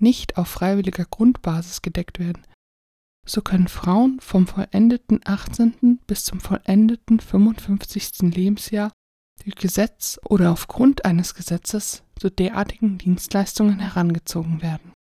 nicht 0.00 0.38
auf 0.38 0.48
freiwilliger 0.48 1.04
Grundbasis 1.04 1.82
gedeckt 1.82 2.18
werden, 2.18 2.42
so 3.24 3.42
können 3.42 3.68
Frauen 3.68 4.18
vom 4.18 4.48
vollendeten 4.48 5.20
18. 5.24 6.00
bis 6.06 6.24
zum 6.24 6.40
vollendeten 6.40 7.20
55. 7.20 8.34
Lebensjahr 8.34 8.90
durch 9.44 9.54
Gesetz 9.54 10.18
oder 10.24 10.50
aufgrund 10.50 11.04
eines 11.04 11.34
Gesetzes 11.34 12.02
zu 12.18 12.28
derartigen 12.28 12.98
Dienstleistungen 12.98 13.78
herangezogen 13.78 14.62
werden. 14.62 14.92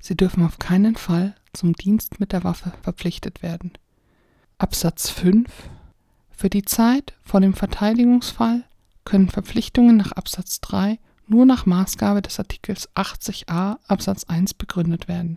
Sie 0.00 0.16
dürfen 0.16 0.44
auf 0.44 0.58
keinen 0.58 0.96
Fall 0.96 1.34
zum 1.58 1.72
Dienst 1.72 2.20
mit 2.20 2.32
der 2.32 2.44
Waffe 2.44 2.72
verpflichtet 2.82 3.42
werden. 3.42 3.72
Absatz 4.58 5.10
5 5.10 5.50
Für 6.30 6.48
die 6.48 6.62
Zeit 6.62 7.14
vor 7.22 7.40
dem 7.40 7.52
Verteidigungsfall 7.52 8.64
können 9.04 9.28
Verpflichtungen 9.28 9.96
nach 9.96 10.12
Absatz 10.12 10.60
3 10.60 11.00
nur 11.26 11.46
nach 11.46 11.66
Maßgabe 11.66 12.22
des 12.22 12.38
Artikels 12.38 12.88
80a 12.94 13.78
Absatz 13.88 14.24
1 14.24 14.54
begründet 14.54 15.08
werden. 15.08 15.36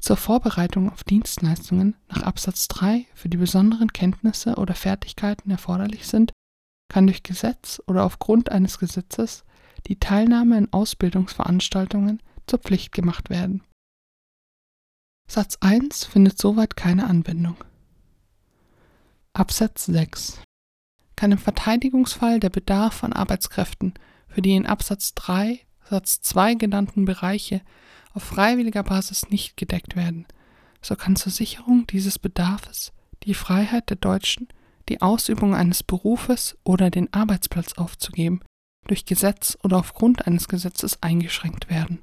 Zur 0.00 0.16
Vorbereitung 0.16 0.90
auf 0.90 1.04
Dienstleistungen 1.04 1.94
nach 2.08 2.22
Absatz 2.22 2.66
3, 2.66 3.06
für 3.14 3.28
die 3.28 3.36
besonderen 3.36 3.92
Kenntnisse 3.92 4.56
oder 4.56 4.74
Fertigkeiten 4.74 5.52
erforderlich 5.52 6.08
sind, 6.08 6.32
kann 6.88 7.06
durch 7.06 7.22
Gesetz 7.22 7.80
oder 7.86 8.04
aufgrund 8.04 8.50
eines 8.50 8.80
Gesetzes 8.80 9.44
die 9.86 10.00
Teilnahme 10.00 10.58
in 10.58 10.72
Ausbildungsveranstaltungen 10.72 12.20
zur 12.48 12.58
Pflicht 12.58 12.90
gemacht 12.90 13.30
werden. 13.30 13.62
Satz 15.32 15.56
1 15.62 16.04
findet 16.04 16.38
soweit 16.38 16.76
keine 16.76 17.06
Anwendung. 17.06 17.56
Absatz 19.32 19.86
6 19.86 20.42
kann 21.16 21.32
im 21.32 21.38
Verteidigungsfall 21.38 22.38
der 22.38 22.50
Bedarf 22.50 23.02
an 23.02 23.14
Arbeitskräften 23.14 23.94
für 24.28 24.42
die 24.42 24.54
in 24.54 24.66
Absatz 24.66 25.14
3 25.14 25.58
Satz 25.88 26.20
2 26.20 26.56
genannten 26.56 27.06
Bereiche 27.06 27.62
auf 28.12 28.24
freiwilliger 28.24 28.82
Basis 28.82 29.30
nicht 29.30 29.56
gedeckt 29.56 29.96
werden, 29.96 30.26
so 30.82 30.96
kann 30.96 31.16
zur 31.16 31.32
Sicherung 31.32 31.86
dieses 31.86 32.18
Bedarfs 32.18 32.92
die 33.22 33.32
Freiheit 33.32 33.88
der 33.88 33.96
Deutschen, 33.96 34.48
die 34.90 35.00
Ausübung 35.00 35.54
eines 35.54 35.82
Berufes 35.82 36.58
oder 36.62 36.90
den 36.90 37.10
Arbeitsplatz 37.10 37.72
aufzugeben, 37.78 38.42
durch 38.86 39.06
Gesetz 39.06 39.56
oder 39.62 39.78
aufgrund 39.78 40.26
eines 40.26 40.46
Gesetzes 40.46 41.02
eingeschränkt 41.02 41.70
werden. 41.70 42.02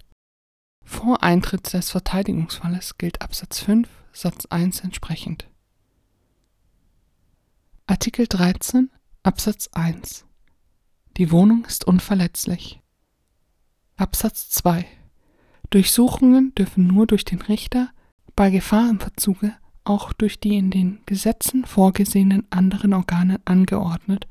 Vor 0.91 1.22
Eintritt 1.24 1.72
des 1.72 1.91
Verteidigungsfalles 1.91 2.98
gilt 2.98 3.22
Absatz 3.22 3.60
5 3.60 3.88
Satz 4.12 4.48
1 4.48 4.81
entsprechend. 4.81 5.48
Artikel 7.86 8.25
13 8.27 8.89
Absatz 9.22 9.69
1 9.72 10.25
Die 11.15 11.31
Wohnung 11.31 11.63
ist 11.65 11.86
unverletzlich. 11.86 12.81
Absatz 13.98 14.50
2 14.50 14.86
Durchsuchungen 15.69 16.55
dürfen 16.55 16.88
nur 16.88 17.05
durch 17.05 17.24
den 17.24 17.43
Richter, 17.43 17.91
bei 18.36 18.50
Gefahr 18.50 18.89
im 18.89 19.00
Verzuge 19.00 19.55
auch 19.86 20.12
durch 20.12 20.39
die 20.39 20.58
in 20.58 20.72
den 20.72 21.01
Gesetzen 21.05 21.65
vorgesehenen 21.65 22.48
anderen 22.50 22.93
Organe 22.96 23.39
angeordnet 23.46 24.27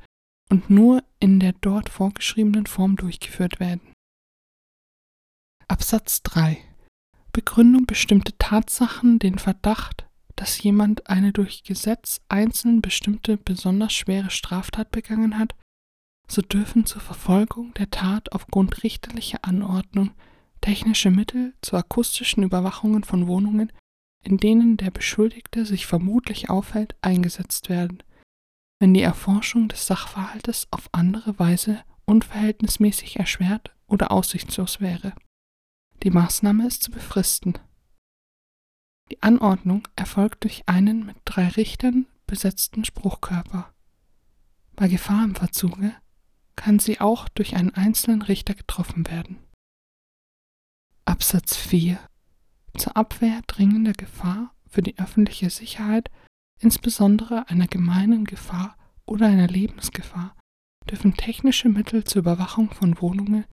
und 0.51 0.69
nur 0.69 1.05
in 1.21 1.39
der 1.39 1.53
dort 1.61 1.89
vorgeschriebenen 1.89 2.67
Form 2.67 2.97
durchgeführt 2.97 3.61
werden. 3.61 3.88
Absatz 5.71 6.23
3 6.23 6.57
Begründung 7.31 7.85
bestimmte 7.85 8.37
Tatsachen 8.39 9.19
den 9.19 9.39
Verdacht, 9.39 10.09
dass 10.35 10.63
jemand 10.63 11.11
eine 11.11 11.31
durch 11.31 11.63
Gesetz 11.63 12.23
einzeln 12.31 12.81
bestimmte 12.81 13.37
besonders 13.37 13.93
schwere 13.93 14.31
Straftat 14.31 14.91
begangen 14.91 15.39
hat, 15.39 15.55
so 16.27 16.41
dürfen 16.41 16.87
zur 16.87 17.03
Verfolgung 17.03 17.75
der 17.75 17.91
Tat 17.91 18.33
aufgrund 18.33 18.83
richterlicher 18.83 19.41
Anordnung 19.43 20.13
technische 20.63 21.11
Mittel 21.11 21.53
zur 21.61 21.81
akustischen 21.81 22.45
Überwachungen 22.45 23.05
von 23.05 23.27
Wohnungen, 23.27 23.71
in 24.25 24.39
denen 24.39 24.79
der 24.79 24.91
Beschuldigte 24.91 25.67
sich 25.67 25.87
vermutlich 25.87 26.49
aufhält, 26.49 26.97
eingesetzt 27.03 27.69
werden, 27.69 28.03
wenn 28.81 28.95
die 28.95 29.03
Erforschung 29.03 29.69
des 29.69 29.87
Sachverhaltes 29.87 30.67
auf 30.71 30.89
andere 30.93 31.39
Weise 31.39 31.85
unverhältnismäßig 32.07 33.17
erschwert 33.17 33.77
oder 33.87 34.11
aussichtslos 34.11 34.81
wäre. 34.81 35.13
Die 36.05 36.11
Maßnahme 36.11 36.67
ist 36.67 36.85
zu 36.85 36.93
befristen. 36.93 37.55
Die 39.11 39.21
Anordnung 39.23 39.89
erfolgt 39.97 40.45
durch 40.45 40.63
einen 40.69 41.05
mit 41.05 41.17
drei 41.25 41.49
Richtern 41.49 42.07
besetzten 42.27 42.85
Spruchkörper. 42.85 43.73
Bei 44.77 44.87
Gefahr 44.87 45.25
im 45.25 45.35
Verzuge 45.35 45.93
kann 46.55 46.79
sie 46.79 47.01
auch 47.01 47.29
durch 47.29 47.57
einen 47.57 47.75
einzelnen 47.75 48.23
Richter 48.23 48.55
getroffen 48.55 49.09
werden. 49.09 49.39
Absatz 51.05 51.57
4 51.57 51.99
Zur 52.77 52.97
Abwehr 52.97 53.41
dringender 53.49 53.93
Gefahr 53.93 54.55
für 54.69 54.83
die 54.83 54.99
öffentliche 54.99 55.51
Sicherheit, 55.51 56.11
insbesondere 56.61 57.49
einer 57.49 57.67
gemeinen 57.67 58.25
Gefahr 58.25 58.77
oder 59.05 59.27
einer 59.27 59.49
Lebensgefahr, 59.49 60.37
dürfen 60.89 61.15
technische 61.15 61.69
Mittel 61.69 62.05
zur 62.05 62.21
Überwachung 62.21 62.71
von 62.71 63.01
Wohnungen 63.01 63.47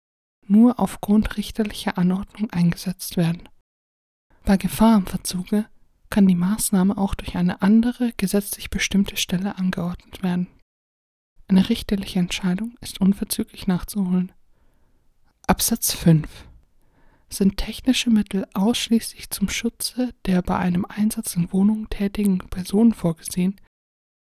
nur 0.47 0.79
aufgrund 0.79 1.37
richterlicher 1.37 1.97
Anordnung 1.97 2.49
eingesetzt 2.51 3.17
werden. 3.17 3.49
Bei 4.43 4.57
Gefahr 4.57 4.97
im 4.97 5.05
Verzuge 5.05 5.65
kann 6.09 6.27
die 6.27 6.35
Maßnahme 6.35 6.97
auch 6.97 7.15
durch 7.15 7.35
eine 7.35 7.61
andere 7.61 8.13
gesetzlich 8.17 8.69
bestimmte 8.69 9.17
Stelle 9.17 9.57
angeordnet 9.57 10.23
werden. 10.23 10.47
Eine 11.47 11.69
richterliche 11.69 12.19
Entscheidung 12.19 12.75
ist 12.81 13.01
unverzüglich 13.01 13.67
nachzuholen. 13.67 14.31
Absatz 15.47 15.93
5 15.93 16.27
Sind 17.29 17.57
technische 17.57 18.09
Mittel 18.09 18.47
ausschließlich 18.53 19.29
zum 19.29 19.49
Schutze 19.49 20.13
der 20.25 20.41
bei 20.41 20.57
einem 20.57 20.85
Einsatz 20.85 21.35
in 21.35 21.51
Wohnungen 21.51 21.89
tätigen 21.89 22.39
Personen 22.39 22.93
vorgesehen, 22.93 23.59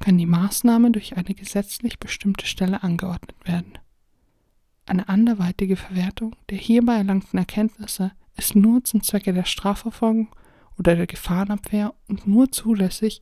kann 0.03 0.19
die 0.19 0.27
Maßnahme 0.27 0.91
durch 0.91 1.17
eine 1.17 1.35
gesetzlich 1.35 1.99
bestimmte 1.99 2.47
Stelle 2.47 2.83
angeordnet 2.83 3.37
werden. 3.45 3.79
Eine 4.89 5.11
anderweitige 5.11 5.77
Verwertung 5.77 6.35
der 6.49 6.57
hierbei 6.57 6.95
erlangten 6.95 7.37
Erkenntnisse 7.37 8.13
ist 8.39 8.57
nur 8.57 8.83
zum 8.85 9.03
Zwecke 9.03 9.35
der 9.35 9.45
Strafverfolgung 9.45 10.35
oder 10.79 10.97
der 10.97 11.07
Gefahrenabwehr 11.07 11.93
und 12.09 12.27
nur 12.27 12.51
zulässig, 12.51 13.21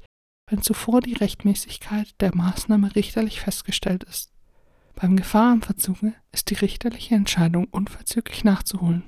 wenn 0.49 0.63
zuvor 0.63 1.01
die 1.01 1.15
Rechtmäßigkeit 1.15 2.15
der 2.21 2.37
Maßnahme 2.37 2.95
richterlich 2.95 3.41
festgestellt 3.41 4.05
ist. 4.05 4.33
Beim 4.95 5.17
Gefahrenverzuge 5.17 6.15
ist 6.31 6.51
die 6.51 6.55
richterliche 6.55 7.17
Entscheidung 7.17 7.65
unverzüglich 7.65 8.45
nachzuholen. 8.45 9.03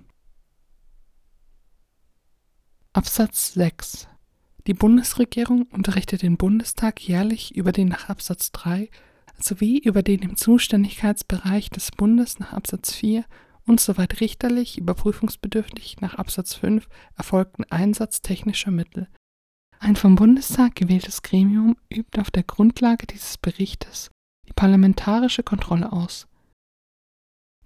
Absatz 2.92 3.52
6 3.52 4.08
Die 4.66 4.74
Bundesregierung 4.74 5.62
unterrichtet 5.70 6.22
den 6.22 6.36
Bundestag 6.36 7.06
jährlich 7.06 7.54
über 7.54 7.70
den 7.70 7.86
nach 7.86 8.08
Absatz 8.08 8.50
3 8.50 8.90
sowie 9.40 9.78
über 9.78 10.02
den 10.02 10.20
im 10.20 10.36
Zuständigkeitsbereich 10.36 11.70
des 11.70 11.90
Bundes 11.92 12.38
nach 12.38 12.52
Absatz 12.52 12.94
4 12.94 13.24
und 13.66 13.80
soweit 13.80 14.20
richterlich 14.20 14.78
überprüfungsbedürftig 14.78 16.00
nach 16.00 16.14
Absatz 16.14 16.54
5 16.54 16.88
erfolgten 17.16 17.64
Einsatz 17.64 18.22
technischer 18.22 18.70
Mittel 18.70 19.08
ein 19.80 19.96
vom 19.96 20.16
Bundestag 20.16 20.74
gewähltes 20.74 21.22
Gremium 21.22 21.76
übt 21.92 22.20
auf 22.20 22.30
der 22.30 22.42
Grundlage 22.42 23.06
dieses 23.06 23.38
Berichtes 23.38 24.10
die 24.48 24.52
parlamentarische 24.52 25.42
Kontrolle 25.42 25.92
aus. 25.92 26.26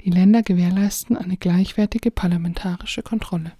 Die 0.03 0.11
Länder 0.11 0.43
gewährleisten 0.43 1.17
eine 1.17 1.37
gleichwertige 1.37 2.11
parlamentarische 2.11 3.03
Kontrolle. 3.03 3.57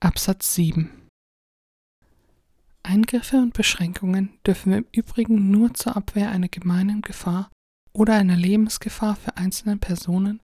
Absatz 0.00 0.54
7 0.54 1.03
Eingriffe 2.84 3.38
und 3.38 3.54
Beschränkungen 3.54 4.38
dürfen 4.46 4.72
im 4.72 4.86
Übrigen 4.92 5.50
nur 5.50 5.74
zur 5.74 5.96
Abwehr 5.96 6.30
einer 6.30 6.48
gemeinen 6.48 7.02
Gefahr 7.02 7.50
oder 7.92 8.14
einer 8.14 8.36
Lebensgefahr 8.36 9.16
für 9.16 9.36
einzelne 9.36 9.76
Personen 9.76 10.40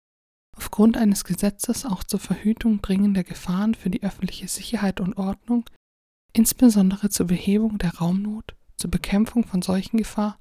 aufgrund 0.58 0.98
eines 0.98 1.24
Gesetzes 1.24 1.86
auch 1.86 2.04
zur 2.04 2.20
Verhütung 2.20 2.82
dringender 2.82 3.24
Gefahren 3.24 3.76
für 3.76 3.90
die 3.90 4.04
öffentliche 4.04 4.48
Sicherheit 4.48 5.00
und 5.00 5.18
Ordnung, 5.18 5.70
insbesondere 6.34 7.10
zur 7.10 7.28
Behebung 7.28 7.78
der 7.78 7.96
Raumnot, 7.96 8.56
zur 8.76 8.92
Bekämpfung 8.92 9.46
von 9.46 9.62
Seuchengefahr 9.62 10.40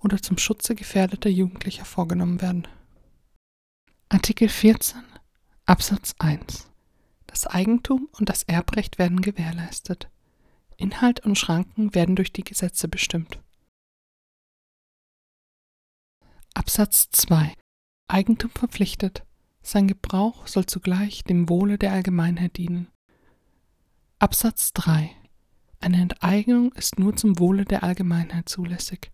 oder 0.00 0.20
zum 0.20 0.38
Schutze 0.38 0.74
gefährdeter 0.74 1.30
Jugendlicher 1.30 1.84
vorgenommen 1.84 2.42
werden. 2.42 2.68
Artikel 4.08 4.48
14 4.48 5.00
Absatz 5.66 6.14
1 6.18 6.68
Das 7.26 7.46
Eigentum 7.46 8.08
und 8.12 8.28
das 8.28 8.42
Erbrecht 8.42 8.98
werden 8.98 9.22
gewährleistet. 9.22 10.10
Inhalt 10.76 11.20
und 11.20 11.38
Schranken 11.38 11.94
werden 11.94 12.16
durch 12.16 12.32
die 12.32 12.44
Gesetze 12.44 12.88
bestimmt. 12.88 13.40
Absatz 16.54 17.10
2 17.10 17.54
Eigentum 18.08 18.50
verpflichtet. 18.50 19.24
Sein 19.62 19.88
Gebrauch 19.88 20.46
soll 20.46 20.66
zugleich 20.66 21.24
dem 21.24 21.48
Wohle 21.48 21.78
der 21.78 21.92
Allgemeinheit 21.92 22.56
dienen. 22.58 22.88
Absatz 24.18 24.72
3 24.74 25.10
Eine 25.80 26.02
Enteignung 26.02 26.72
ist 26.74 26.98
nur 26.98 27.16
zum 27.16 27.38
Wohle 27.38 27.64
der 27.64 27.82
Allgemeinheit 27.82 28.48
zulässig. 28.48 29.10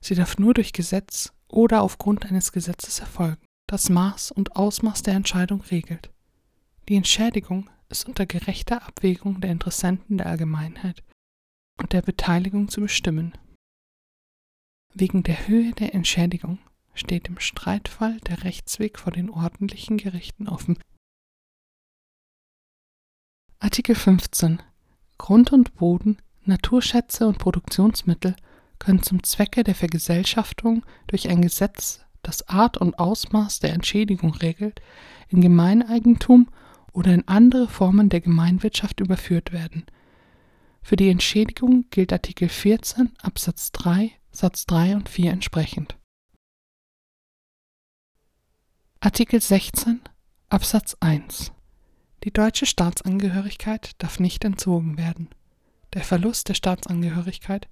Sie 0.00 0.14
darf 0.14 0.38
nur 0.38 0.54
durch 0.54 0.72
Gesetz 0.72 1.32
oder 1.48 1.82
aufgrund 1.82 2.26
eines 2.26 2.52
Gesetzes 2.52 2.98
erfolgen, 2.98 3.42
das 3.68 3.88
Maß 3.88 4.32
und 4.32 4.56
Ausmaß 4.56 5.02
der 5.02 5.14
Entscheidung 5.14 5.60
regelt. 5.62 6.10
Die 6.88 6.96
Entschädigung 6.96 7.70
ist 7.92 8.08
unter 8.08 8.26
gerechter 8.26 8.86
Abwägung 8.86 9.40
der 9.40 9.52
Interessenten 9.52 10.18
der 10.18 10.26
Allgemeinheit 10.26 11.04
und 11.78 11.92
der 11.92 12.02
Beteiligung 12.02 12.68
zu 12.68 12.80
bestimmen. 12.80 13.32
Wegen 14.94 15.22
der 15.22 15.46
Höhe 15.46 15.72
der 15.72 15.94
Entschädigung 15.94 16.58
steht 16.94 17.28
im 17.28 17.38
Streitfall 17.38 18.18
der 18.20 18.44
Rechtsweg 18.44 18.98
vor 18.98 19.12
den 19.12 19.30
ordentlichen 19.30 19.98
Gerichten 19.98 20.48
offen. 20.48 20.78
Artikel 23.58 23.94
15 23.94 24.62
Grund 25.18 25.52
und 25.52 25.74
Boden, 25.74 26.16
Naturschätze 26.44 27.28
und 27.28 27.38
Produktionsmittel 27.38 28.34
können 28.78 29.02
zum 29.02 29.22
Zwecke 29.22 29.64
der 29.64 29.74
Vergesellschaftung 29.74 30.84
durch 31.06 31.28
ein 31.28 31.42
Gesetz, 31.42 32.00
das 32.22 32.48
Art 32.48 32.76
und 32.78 32.98
Ausmaß 32.98 33.60
der 33.60 33.72
Entschädigung 33.72 34.34
regelt, 34.34 34.80
in 35.28 35.40
Gemeineigentum 35.40 36.48
oder 36.92 37.12
in 37.14 37.26
andere 37.28 37.68
Formen 37.68 38.08
der 38.08 38.20
Gemeinwirtschaft 38.20 39.00
überführt 39.00 39.52
werden. 39.52 39.84
Für 40.82 40.96
die 40.96 41.08
Entschädigung 41.08 41.86
gilt 41.90 42.12
Artikel 42.12 42.48
14 42.48 43.12
Absatz 43.22 43.72
3 43.72 44.12
Satz 44.34 44.64
3 44.66 44.96
und 44.96 45.08
4 45.10 45.30
entsprechend. 45.30 45.96
Artikel 49.00 49.40
16 49.40 50.00
Absatz 50.48 50.96
1 51.00 51.52
Die 52.24 52.32
deutsche 52.32 52.66
Staatsangehörigkeit 52.66 53.92
darf 53.98 54.20
nicht 54.20 54.44
entzogen 54.44 54.96
werden. 54.96 55.28
Der 55.92 56.02
Verlust 56.02 56.48
der 56.48 56.54
Staatsangehörigkeit 56.54 57.68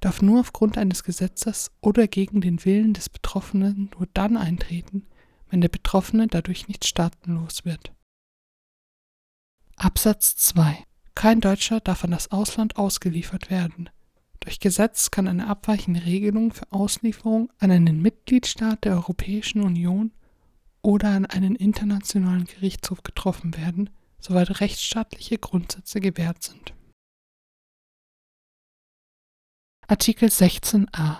darf 0.00 0.20
nur 0.20 0.40
aufgrund 0.40 0.76
eines 0.76 1.02
Gesetzes 1.02 1.70
oder 1.80 2.06
gegen 2.06 2.42
den 2.42 2.64
Willen 2.64 2.92
des 2.92 3.08
Betroffenen 3.08 3.90
nur 3.96 4.06
dann 4.12 4.36
eintreten, 4.36 5.06
wenn 5.48 5.62
der 5.62 5.68
Betroffene 5.68 6.26
dadurch 6.26 6.68
nicht 6.68 6.84
staatenlos 6.84 7.64
wird. 7.64 7.92
Absatz 9.78 10.36
2 10.36 10.86
Kein 11.14 11.42
Deutscher 11.42 11.80
darf 11.80 12.02
an 12.02 12.10
das 12.10 12.30
Ausland 12.32 12.76
ausgeliefert 12.76 13.50
werden. 13.50 13.90
Durch 14.40 14.58
Gesetz 14.58 15.10
kann 15.10 15.28
eine 15.28 15.48
abweichende 15.48 16.06
Regelung 16.06 16.50
für 16.52 16.72
Auslieferung 16.72 17.52
an 17.58 17.70
einen 17.70 18.00
Mitgliedstaat 18.00 18.84
der 18.84 18.94
Europäischen 18.94 19.60
Union 19.60 20.12
oder 20.80 21.10
an 21.10 21.26
einen 21.26 21.56
internationalen 21.56 22.46
Gerichtshof 22.46 23.02
getroffen 23.02 23.54
werden, 23.56 23.90
soweit 24.18 24.60
rechtsstaatliche 24.60 25.36
Grundsätze 25.36 26.00
gewährt 26.00 26.42
sind. 26.42 26.72
Artikel 29.88 30.30
16a 30.30 31.18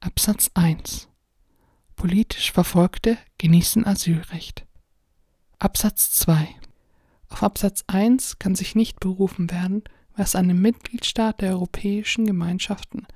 Absatz 0.00 0.50
1 0.52 1.08
Politisch 1.96 2.52
Verfolgte 2.52 3.16
genießen 3.38 3.86
Asylrecht. 3.86 4.66
Absatz 5.58 6.12
2 6.12 6.54
Auf 7.32 7.42
Absatz 7.42 7.84
1 7.86 8.38
kann 8.38 8.54
sich 8.54 8.74
nicht 8.74 9.00
berufen 9.00 9.50
werden, 9.50 9.82
wer 10.14 10.24
aus 10.24 10.36
einem 10.36 10.60
Mitgliedstaat 10.60 11.40
der 11.40 11.52
Europäischen 11.52 12.26
Gemeinschaften 12.26 13.06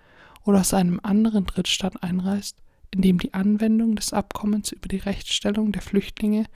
oder 0.45 0.61
aus 0.61 0.75
einem 0.75 1.01
anderen 1.03 1.45
Drittstaat 1.45 2.03
einreist 2.03 2.57
in 2.97 3.03
dem 3.03 3.19
die 3.19 3.35
Anwendung 3.35 3.97
des 3.97 4.13
Abkommens 4.13 4.73
über 4.73 4.89
die 4.89 4.97
Rechtsstellung 4.97 5.73
der 5.73 5.83
Flüchtlinge 5.83 6.47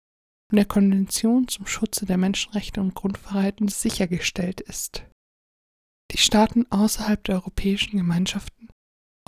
und 0.51 0.57
der 0.57 0.65
Konvention 0.65 1.49
zum 1.49 1.67
Schutze 1.67 2.07
der 2.07 2.17
Menschenrechte 2.17 2.81
und 2.81 2.95
Grundfreiheiten 2.95 3.69
sichergestellt 3.69 4.61
ist. 4.61 5.05
Die 6.11 6.19
Staaten 6.19 6.67
außerhalb 6.71 7.23
der 7.25 7.37
europäischen 7.37 7.97
Gemeinschaften, 7.97 8.69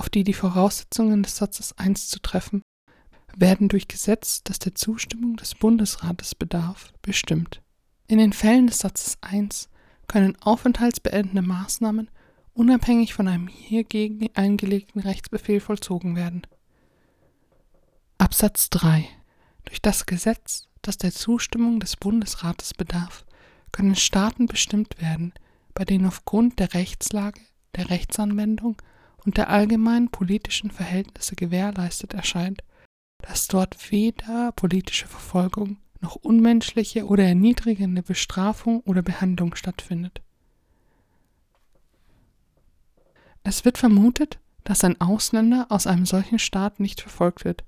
auf 0.00 0.08
die 0.08 0.24
die 0.24 0.32
Voraussetzungen 0.32 1.22
des 1.22 1.36
Satzes 1.36 1.76
1 1.78 2.08
zu 2.08 2.20
treffen, 2.20 2.62
werden 3.36 3.68
durch 3.68 3.88
Gesetz, 3.88 4.42
das 4.42 4.58
der 4.58 4.74
Zustimmung 4.74 5.36
des 5.36 5.54
Bundesrates 5.54 6.34
bedarf, 6.34 6.92
bestimmt. 7.02 7.62
In 8.12 8.18
den 8.18 8.34
Fällen 8.34 8.66
des 8.66 8.80
Satzes 8.80 9.16
1 9.22 9.70
können 10.06 10.36
aufenthaltsbeendende 10.42 11.40
Maßnahmen 11.40 12.10
unabhängig 12.52 13.14
von 13.14 13.26
einem 13.26 13.48
hiergegen 13.48 14.28
eingelegten 14.34 15.00
Rechtsbefehl 15.00 15.60
vollzogen 15.60 16.14
werden. 16.14 16.42
Absatz 18.18 18.68
3 18.68 19.08
Durch 19.64 19.80
das 19.80 20.04
Gesetz, 20.04 20.68
das 20.82 20.98
der 20.98 21.12
Zustimmung 21.12 21.80
des 21.80 21.96
Bundesrates 21.96 22.74
bedarf, 22.74 23.24
können 23.72 23.96
Staaten 23.96 24.44
bestimmt 24.44 25.00
werden, 25.00 25.32
bei 25.72 25.86
denen 25.86 26.04
aufgrund 26.04 26.58
der 26.58 26.74
Rechtslage, 26.74 27.40
der 27.76 27.88
Rechtsanwendung 27.88 28.76
und 29.24 29.38
der 29.38 29.48
allgemeinen 29.48 30.10
politischen 30.10 30.70
Verhältnisse 30.70 31.34
gewährleistet 31.34 32.12
erscheint, 32.12 32.62
dass 33.22 33.48
dort 33.48 33.90
weder 33.90 34.52
politische 34.52 35.08
Verfolgung 35.08 35.78
noch 36.02 36.16
unmenschliche 36.16 37.06
oder 37.06 37.24
erniedrigende 37.24 38.02
Bestrafung 38.02 38.80
oder 38.80 39.02
Behandlung 39.02 39.54
stattfindet. 39.54 40.20
Es 43.44 43.64
wird 43.64 43.78
vermutet, 43.78 44.38
dass 44.64 44.84
ein 44.84 45.00
Ausländer 45.00 45.66
aus 45.70 45.86
einem 45.86 46.06
solchen 46.06 46.38
Staat 46.38 46.80
nicht 46.80 47.00
verfolgt 47.00 47.44
wird, 47.44 47.64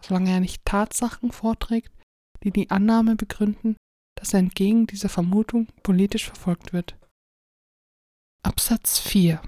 solange 0.00 0.30
er 0.30 0.40
nicht 0.40 0.64
Tatsachen 0.64 1.32
vorträgt, 1.32 1.92
die 2.42 2.50
die 2.50 2.70
Annahme 2.70 3.16
begründen, 3.16 3.76
dass 4.16 4.34
er 4.34 4.40
entgegen 4.40 4.86
dieser 4.86 5.08
Vermutung 5.08 5.68
politisch 5.82 6.26
verfolgt 6.26 6.72
wird. 6.72 6.96
Absatz 8.42 8.98
4 8.98 9.40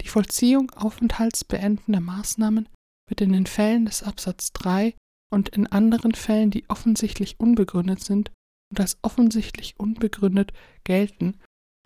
Die 0.00 0.08
Vollziehung 0.08 0.70
aufenthaltsbeendender 0.70 2.00
Maßnahmen 2.00 2.68
wird 3.08 3.20
in 3.20 3.32
den 3.32 3.46
Fällen 3.46 3.86
des 3.86 4.02
Absatz 4.02 4.52
3 4.52 4.94
und 5.30 5.50
in 5.50 5.66
anderen 5.66 6.14
Fällen, 6.14 6.50
die 6.50 6.68
offensichtlich 6.68 7.38
unbegründet 7.38 8.02
sind 8.02 8.30
und 8.70 8.80
als 8.80 8.98
offensichtlich 9.02 9.78
unbegründet 9.78 10.52
gelten, 10.84 11.38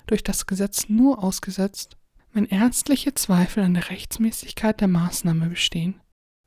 durch 0.07 0.23
das 0.23 0.47
Gesetz 0.47 0.89
nur 0.89 1.23
ausgesetzt, 1.23 1.97
wenn 2.33 2.51
ernstliche 2.51 3.15
Zweifel 3.15 3.63
an 3.63 3.75
der 3.75 3.91
Rechtsmäßigkeit 3.91 4.81
der 4.81 4.89
Maßnahme 4.89 5.49
bestehen. 5.49 6.01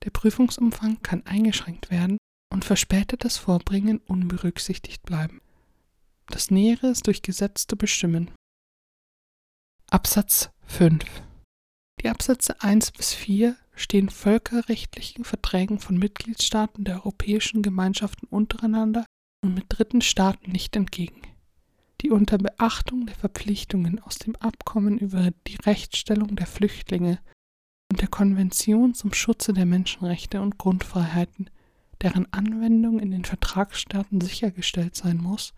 Der 0.04 0.10
Prüfungsumfang 0.10 1.02
kann 1.02 1.26
eingeschränkt 1.26 1.90
werden 1.90 2.18
und 2.52 2.66
verspätetes 2.66 3.38
Vorbringen 3.38 4.00
unberücksichtigt 4.00 5.04
bleiben. 5.04 5.42
Das 6.28 6.52
Nähere 6.52 6.88
ist 6.88 7.08
durch 7.08 7.22
Gesetz 7.22 7.68
zu 7.68 7.78
bestimmen. 7.78 8.32
Absatz 9.90 10.50
5 10.66 11.06
Die 12.02 12.10
Absätze 12.10 12.62
1 12.62 12.92
bis 12.92 13.14
4 13.14 13.56
stehen 13.76 14.10
völkerrechtlichen 14.10 15.24
Verträgen 15.24 15.80
von 15.80 15.98
Mitgliedstaaten 15.98 16.84
der 16.84 16.96
Europäischen 16.96 17.62
Gemeinschaften 17.62 18.28
untereinander 18.28 19.06
und 19.44 19.54
mit 19.54 19.66
dritten 19.70 20.02
Staaten 20.02 20.52
nicht 20.52 20.76
entgegen, 20.76 21.22
die 22.02 22.10
unter 22.10 22.38
Beachtung 22.38 23.06
der 23.06 23.16
Verpflichtungen 23.16 24.00
aus 24.00 24.18
dem 24.18 24.36
Abkommen 24.38 24.98
über 24.98 25.32
die 25.48 25.58
Rechtsstellung 25.66 26.36
der 26.36 26.48
Flüchtlinge 26.48 27.20
und 27.92 28.02
der 28.02 28.08
Konvention 28.08 28.94
zum 28.94 29.14
Schutze 29.14 29.54
der 29.54 29.66
Menschenrechte 29.66 30.42
und 30.42 30.58
Grundfreiheiten, 30.58 31.50
deren 32.02 32.32
Anwendung 32.34 33.00
in 33.00 33.12
den 33.12 33.26
Vertragsstaaten 33.26 34.22
sichergestellt 34.22 34.96
sein 34.96 35.18
muss, 35.18 35.54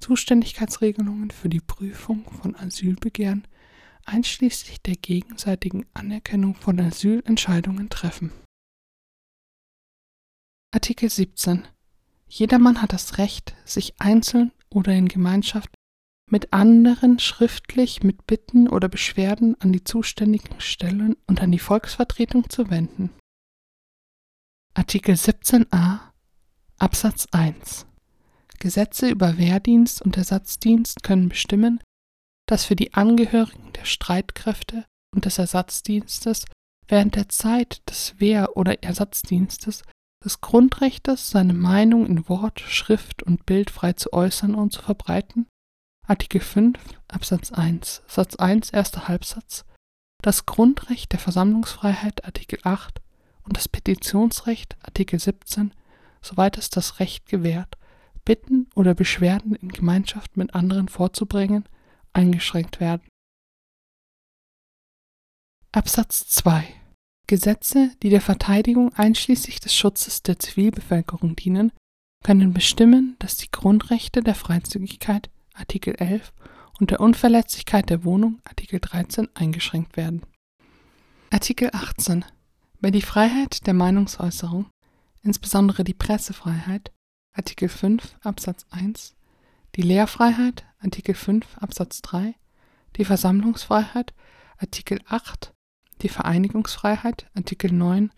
Zuständigkeitsregelungen 0.00 1.30
für 1.30 1.48
die 1.48 1.60
Prüfung 1.60 2.24
von 2.42 2.56
Asylbegehren 2.56 3.46
einschließlich 4.06 4.82
der 4.82 4.96
gegenseitigen 4.96 5.86
Anerkennung 5.94 6.54
von 6.54 6.80
Asylentscheidungen 6.80 7.88
treffen. 7.88 8.32
Artikel 10.72 11.10
17 11.10 11.66
Jedermann 12.28 12.80
hat 12.80 12.92
das 12.92 13.18
Recht, 13.18 13.56
sich 13.64 13.94
einzeln 14.00 14.52
oder 14.68 14.92
in 14.92 15.08
Gemeinschaft 15.08 15.70
mit 16.30 16.52
anderen 16.52 17.18
schriftlich 17.18 18.04
mit 18.04 18.26
Bitten 18.26 18.68
oder 18.68 18.88
Beschwerden 18.88 19.60
an 19.60 19.72
die 19.72 19.82
zuständigen 19.82 20.60
Stellen 20.60 21.16
und 21.26 21.42
an 21.42 21.50
die 21.50 21.58
Volksvertretung 21.58 22.48
zu 22.48 22.70
wenden. 22.70 23.10
Artikel 24.74 25.16
17a 25.16 25.98
Absatz 26.78 27.26
1 27.32 27.86
Gesetze 28.60 29.08
über 29.08 29.38
Wehrdienst 29.38 30.02
und 30.02 30.16
Ersatzdienst 30.16 31.02
können 31.02 31.30
bestimmen, 31.30 31.80
dass 32.50 32.64
für 32.64 32.74
die 32.74 32.94
Angehörigen 32.94 33.72
der 33.74 33.84
Streitkräfte 33.84 34.84
und 35.14 35.24
des 35.24 35.38
Ersatzdienstes 35.38 36.46
während 36.88 37.14
der 37.14 37.28
Zeit 37.28 37.80
des 37.88 38.18
Wehr- 38.18 38.56
oder 38.56 38.82
Ersatzdienstes 38.82 39.84
des 40.24 40.40
Grundrechtes, 40.40 41.30
seine 41.30 41.54
Meinung 41.54 42.06
in 42.06 42.28
Wort, 42.28 42.58
Schrift 42.58 43.22
und 43.22 43.46
Bild 43.46 43.70
frei 43.70 43.92
zu 43.92 44.12
äußern 44.12 44.56
und 44.56 44.72
zu 44.72 44.82
verbreiten, 44.82 45.46
Artikel 46.08 46.40
5 46.40 46.76
Absatz 47.06 47.52
1 47.52 48.02
Satz 48.08 48.34
1 48.34 48.70
erster 48.70 49.06
Halbsatz, 49.06 49.64
das 50.20 50.44
Grundrecht 50.44 51.12
der 51.12 51.20
Versammlungsfreiheit 51.20 52.24
Artikel 52.24 52.58
8 52.64 53.00
und 53.44 53.56
das 53.56 53.68
Petitionsrecht 53.68 54.76
Artikel 54.82 55.20
17, 55.20 55.72
soweit 56.20 56.58
es 56.58 56.68
das 56.68 56.98
Recht 56.98 57.26
gewährt, 57.26 57.78
Bitten 58.24 58.68
oder 58.74 58.94
Beschwerden 58.94 59.54
in 59.54 59.68
Gemeinschaft 59.68 60.36
mit 60.36 60.52
anderen 60.52 60.88
vorzubringen, 60.88 61.64
eingeschränkt 62.12 62.80
werden. 62.80 63.06
Absatz 65.72 66.26
2 66.28 66.66
Gesetze, 67.26 67.92
die 68.02 68.10
der 68.10 68.20
Verteidigung 68.20 68.92
einschließlich 68.94 69.60
des 69.60 69.72
Schutzes 69.72 70.24
der 70.24 70.40
Zivilbevölkerung 70.40 71.36
dienen, 71.36 71.70
können 72.24 72.52
bestimmen, 72.52 73.14
dass 73.20 73.36
die 73.36 73.50
Grundrechte 73.52 74.22
der 74.22 74.34
Freizügigkeit 74.34 75.30
Artikel 75.54 75.94
11 75.94 76.32
und 76.80 76.90
der 76.90 77.00
Unverletzlichkeit 77.00 77.88
der 77.88 78.02
Wohnung 78.02 78.40
Artikel 78.42 78.80
13 78.80 79.28
eingeschränkt 79.34 79.96
werden. 79.96 80.22
Artikel 81.30 81.70
18 81.72 82.24
Wer 82.80 82.90
die 82.90 83.02
Freiheit 83.02 83.66
der 83.66 83.74
Meinungsäußerung, 83.74 84.66
insbesondere 85.22 85.84
die 85.84 85.94
Pressefreiheit 85.94 86.90
Artikel 87.32 87.68
5 87.68 88.16
Absatz 88.22 88.66
1 88.70 89.14
die 89.76 89.82
Lehrfreiheit 89.82 90.64
Artikel 90.80 91.14
5 91.14 91.58
Absatz 91.58 92.02
3, 92.02 92.34
die 92.96 93.04
Versammlungsfreiheit 93.04 94.14
Artikel 94.58 95.00
8, 95.06 95.52
die 96.02 96.08
Vereinigungsfreiheit 96.08 97.30
Artikel 97.34 97.72
9, 97.72 98.10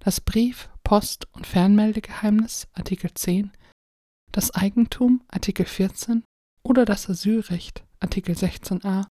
das 0.00 0.20
Brief-, 0.20 0.68
Post- 0.84 1.26
und 1.32 1.46
Fernmeldegeheimnis 1.46 2.68
Artikel 2.72 3.12
10, 3.14 3.52
das 4.30 4.52
Eigentum 4.52 5.22
Artikel 5.28 5.66
14 5.66 6.24
oder 6.62 6.84
das 6.84 7.08
Asylrecht 7.08 7.84
Artikel 8.00 8.34
16a 8.34 9.06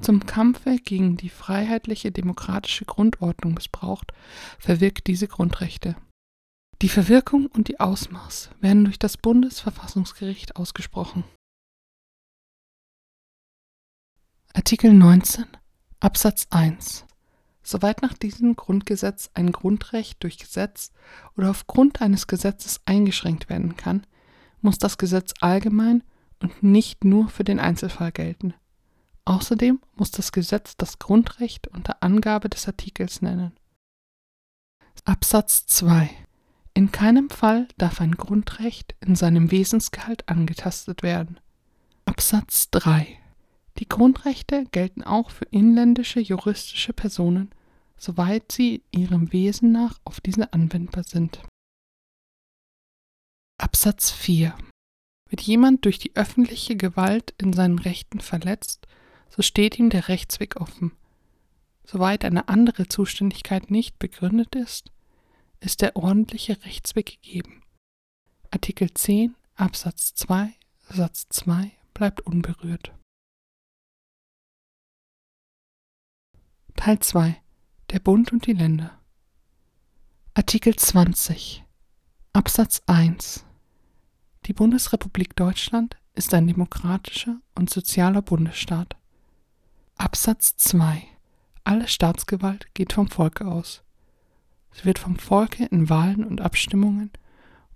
zum 0.00 0.26
Kampfe 0.26 0.76
gegen 0.76 1.16
die 1.16 1.28
freiheitliche 1.28 2.12
demokratische 2.12 2.84
Grundordnung 2.84 3.54
missbraucht, 3.54 4.12
verwirkt 4.58 5.08
diese 5.08 5.26
Grundrechte. 5.26 5.96
Die 6.80 6.88
Verwirkung 6.88 7.46
und 7.46 7.66
die 7.66 7.80
Ausmaß 7.80 8.50
werden 8.60 8.84
durch 8.84 9.00
das 9.00 9.16
Bundesverfassungsgericht 9.16 10.54
ausgesprochen. 10.54 11.24
Artikel 14.52 14.92
19 14.92 15.44
Absatz 15.98 16.46
1 16.50 17.04
Soweit 17.64 18.00
nach 18.00 18.14
diesem 18.14 18.54
Grundgesetz 18.54 19.28
ein 19.34 19.50
Grundrecht 19.50 20.22
durch 20.22 20.38
Gesetz 20.38 20.92
oder 21.36 21.50
aufgrund 21.50 22.00
eines 22.00 22.28
Gesetzes 22.28 22.80
eingeschränkt 22.86 23.48
werden 23.48 23.76
kann, 23.76 24.06
muss 24.60 24.78
das 24.78 24.98
Gesetz 24.98 25.34
allgemein 25.40 26.04
und 26.40 26.62
nicht 26.62 27.02
nur 27.02 27.28
für 27.28 27.42
den 27.42 27.58
Einzelfall 27.58 28.12
gelten. 28.12 28.54
Außerdem 29.24 29.80
muss 29.96 30.12
das 30.12 30.30
Gesetz 30.30 30.76
das 30.76 31.00
Grundrecht 31.00 31.66
unter 31.66 32.04
Angabe 32.04 32.48
des 32.48 32.68
Artikels 32.68 33.20
nennen. 33.20 33.52
Absatz 35.04 35.66
2 35.66 36.27
in 36.78 36.92
keinem 36.92 37.28
Fall 37.28 37.66
darf 37.76 38.00
ein 38.00 38.12
Grundrecht 38.12 38.94
in 39.00 39.16
seinem 39.16 39.50
Wesensgehalt 39.50 40.28
angetastet 40.28 41.02
werden. 41.02 41.40
Absatz 42.04 42.70
3 42.70 43.18
Die 43.80 43.88
Grundrechte 43.88 44.64
gelten 44.70 45.02
auch 45.02 45.32
für 45.32 45.46
inländische 45.46 46.20
juristische 46.20 46.92
Personen, 46.92 47.50
soweit 47.96 48.52
sie 48.52 48.84
ihrem 48.92 49.32
Wesen 49.32 49.72
nach 49.72 49.98
auf 50.04 50.20
diese 50.20 50.52
anwendbar 50.52 51.02
sind. 51.02 51.42
Absatz 53.60 54.12
4 54.12 54.54
Wird 55.30 55.40
jemand 55.40 55.84
durch 55.84 55.98
die 55.98 56.14
öffentliche 56.14 56.76
Gewalt 56.76 57.34
in 57.38 57.52
seinen 57.52 57.80
Rechten 57.80 58.20
verletzt, 58.20 58.86
so 59.30 59.42
steht 59.42 59.80
ihm 59.80 59.90
der 59.90 60.06
Rechtsweg 60.06 60.60
offen. 60.60 60.92
Soweit 61.84 62.24
eine 62.24 62.48
andere 62.48 62.86
Zuständigkeit 62.86 63.68
nicht 63.68 63.98
begründet 63.98 64.54
ist, 64.54 64.92
ist 65.60 65.82
der 65.82 65.96
ordentliche 65.96 66.64
Rechtsweg 66.64 67.20
gegeben. 67.20 67.62
Artikel 68.50 68.92
10 68.92 69.34
Absatz 69.54 70.14
2 70.14 70.52
Satz 70.88 71.26
2 71.30 71.72
bleibt 71.94 72.20
unberührt. 72.22 72.94
Teil 76.76 77.00
2 77.00 77.42
Der 77.90 77.98
Bund 77.98 78.32
und 78.32 78.46
die 78.46 78.52
Länder 78.52 78.98
Artikel 80.34 80.76
20 80.76 81.64
Absatz 82.32 82.80
1 82.86 83.44
Die 84.46 84.52
Bundesrepublik 84.52 85.34
Deutschland 85.34 85.98
ist 86.14 86.32
ein 86.34 86.46
demokratischer 86.46 87.40
und 87.54 87.68
sozialer 87.68 88.22
Bundesstaat. 88.22 88.96
Absatz 89.96 90.56
2 90.56 91.02
Alle 91.64 91.88
Staatsgewalt 91.88 92.72
geht 92.74 92.92
vom 92.92 93.08
Volke 93.08 93.46
aus. 93.46 93.82
Sie 94.78 94.84
wird 94.84 95.00
vom 95.00 95.16
Volke 95.16 95.64
in 95.64 95.88
Wahlen 95.88 96.24
und 96.24 96.40
Abstimmungen 96.40 97.10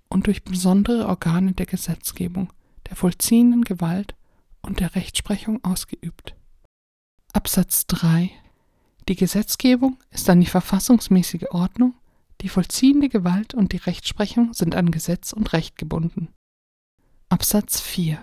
und 0.09 0.29
durch 0.29 0.45
besondere 0.45 1.09
Organe 1.09 1.53
der 1.53 1.67
Gesetzgebung, 1.67 2.53
der 2.89 2.95
vollziehenden 2.95 3.65
Gewalt 3.65 4.15
und 4.61 4.79
der 4.79 4.95
Rechtsprechung 4.95 5.65
ausgeübt. 5.65 6.37
Absatz 7.33 7.89
3 7.89 8.31
Die 9.09 9.17
Gesetzgebung 9.17 9.99
ist 10.11 10.31
an 10.31 10.39
die 10.39 10.47
verfassungsmäßige 10.47 11.47
Ordnung, 11.51 11.95
die 12.41 12.49
vollziehende 12.49 13.09
Gewalt 13.09 13.53
und 13.53 13.73
die 13.73 13.79
Rechtsprechung 13.79 14.55
sind 14.55 14.77
an 14.77 14.93
Gesetz 14.93 15.33
und 15.33 15.53
Recht 15.53 15.77
gebunden. 15.77 16.29
Absatz 17.29 17.81
4 17.81 18.23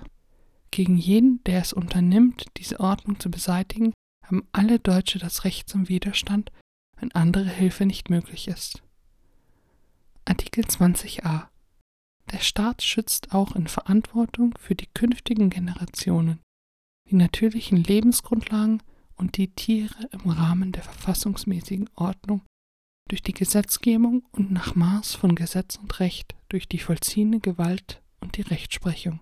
Gegen 0.72 0.96
jeden, 0.96 1.44
der 1.44 1.60
es 1.60 1.74
unternimmt, 1.74 2.46
diese 2.56 2.80
Ordnung 2.80 3.20
zu 3.20 3.30
beseitigen, 3.30 3.92
haben 4.24 4.48
alle 4.54 4.80
Deutsche 4.80 5.20
das 5.20 5.44
Recht 5.44 5.68
zum 5.68 5.90
Widerstand, 5.90 6.52
wenn 7.00 7.12
andere 7.14 7.50
Hilfe 7.50 7.86
nicht 7.86 8.10
möglich 8.10 8.48
ist. 8.48 8.84
Artikel 10.26 10.64
20a 10.66 11.48
Der 12.32 12.40
Staat 12.40 12.84
schützt 12.84 13.34
auch 13.34 13.56
in 13.56 13.68
Verantwortung 13.68 14.54
für 14.60 14.76
die 14.76 14.88
künftigen 14.88 15.50
Generationen 15.50 16.40
die 17.10 17.16
natürlichen 17.16 17.84
Lebensgrundlagen 17.84 18.84
und 19.16 19.38
die 19.38 19.54
Tiere 19.54 20.10
im 20.12 20.30
Rahmen 20.30 20.72
der 20.72 20.84
verfassungsmäßigen 20.84 21.90
Ordnung 21.96 22.42
durch 23.10 23.24
die 23.24 23.34
Gesetzgebung 23.34 24.24
und 24.32 24.52
nach 24.52 24.76
Maß 24.76 25.16
von 25.16 25.36
Gesetz 25.36 25.78
und 25.78 26.00
Recht 26.00 26.36
durch 26.50 26.68
die 26.68 26.78
vollziehende 26.78 27.40
Gewalt 27.40 28.02
und 28.20 28.38
die 28.38 28.42
Rechtsprechung. 28.42 29.20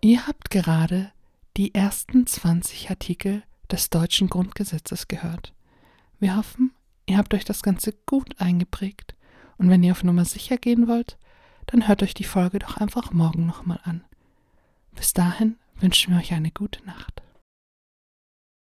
Ihr 0.00 0.28
habt 0.28 0.50
gerade 0.50 1.12
die 1.58 1.74
ersten 1.74 2.24
20 2.24 2.88
Artikel 2.88 3.42
des 3.68 3.90
deutschen 3.90 4.28
Grundgesetzes 4.28 5.08
gehört. 5.08 5.52
Wir 6.20 6.36
hoffen, 6.36 6.72
ihr 7.06 7.18
habt 7.18 7.34
euch 7.34 7.44
das 7.44 7.64
Ganze 7.64 7.92
gut 8.06 8.40
eingeprägt 8.40 9.16
und 9.56 9.68
wenn 9.68 9.82
ihr 9.82 9.90
auf 9.90 10.04
Nummer 10.04 10.24
sicher 10.24 10.56
gehen 10.56 10.86
wollt, 10.86 11.18
dann 11.66 11.88
hört 11.88 12.04
euch 12.04 12.14
die 12.14 12.22
Folge 12.22 12.60
doch 12.60 12.76
einfach 12.76 13.10
morgen 13.12 13.44
nochmal 13.44 13.80
an. 13.82 14.04
Bis 14.94 15.12
dahin 15.14 15.56
wünschen 15.80 16.12
wir 16.12 16.20
euch 16.20 16.32
eine 16.32 16.52
gute 16.52 16.84
Nacht. 16.86 17.22